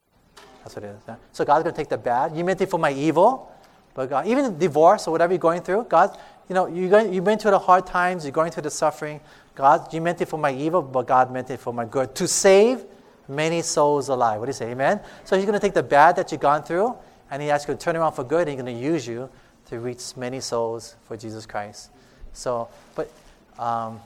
[0.63, 1.01] That's what it is.
[1.07, 1.15] yeah.
[1.31, 2.35] So God's going to take the bad.
[2.35, 3.51] You meant it for my evil,
[3.93, 6.17] but God, even divorce or whatever you're going through, God,
[6.49, 9.21] you know, you're going, you've been through the hard times, you're going through the suffering.
[9.55, 12.13] God, you meant it for my evil, but God meant it for my good.
[12.15, 12.85] To save
[13.27, 14.39] many souls alive.
[14.39, 14.71] What do you say?
[14.71, 14.99] Amen?
[15.23, 16.95] So He's going to take the bad that you've gone through,
[17.31, 19.29] and He going to turn around for good, and He's going to use you
[19.73, 21.89] to reach many souls for Jesus Christ.
[22.33, 23.11] So, but
[23.57, 23.99] um,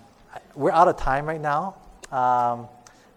[0.56, 1.76] we're out of time right now.
[2.10, 2.68] Um,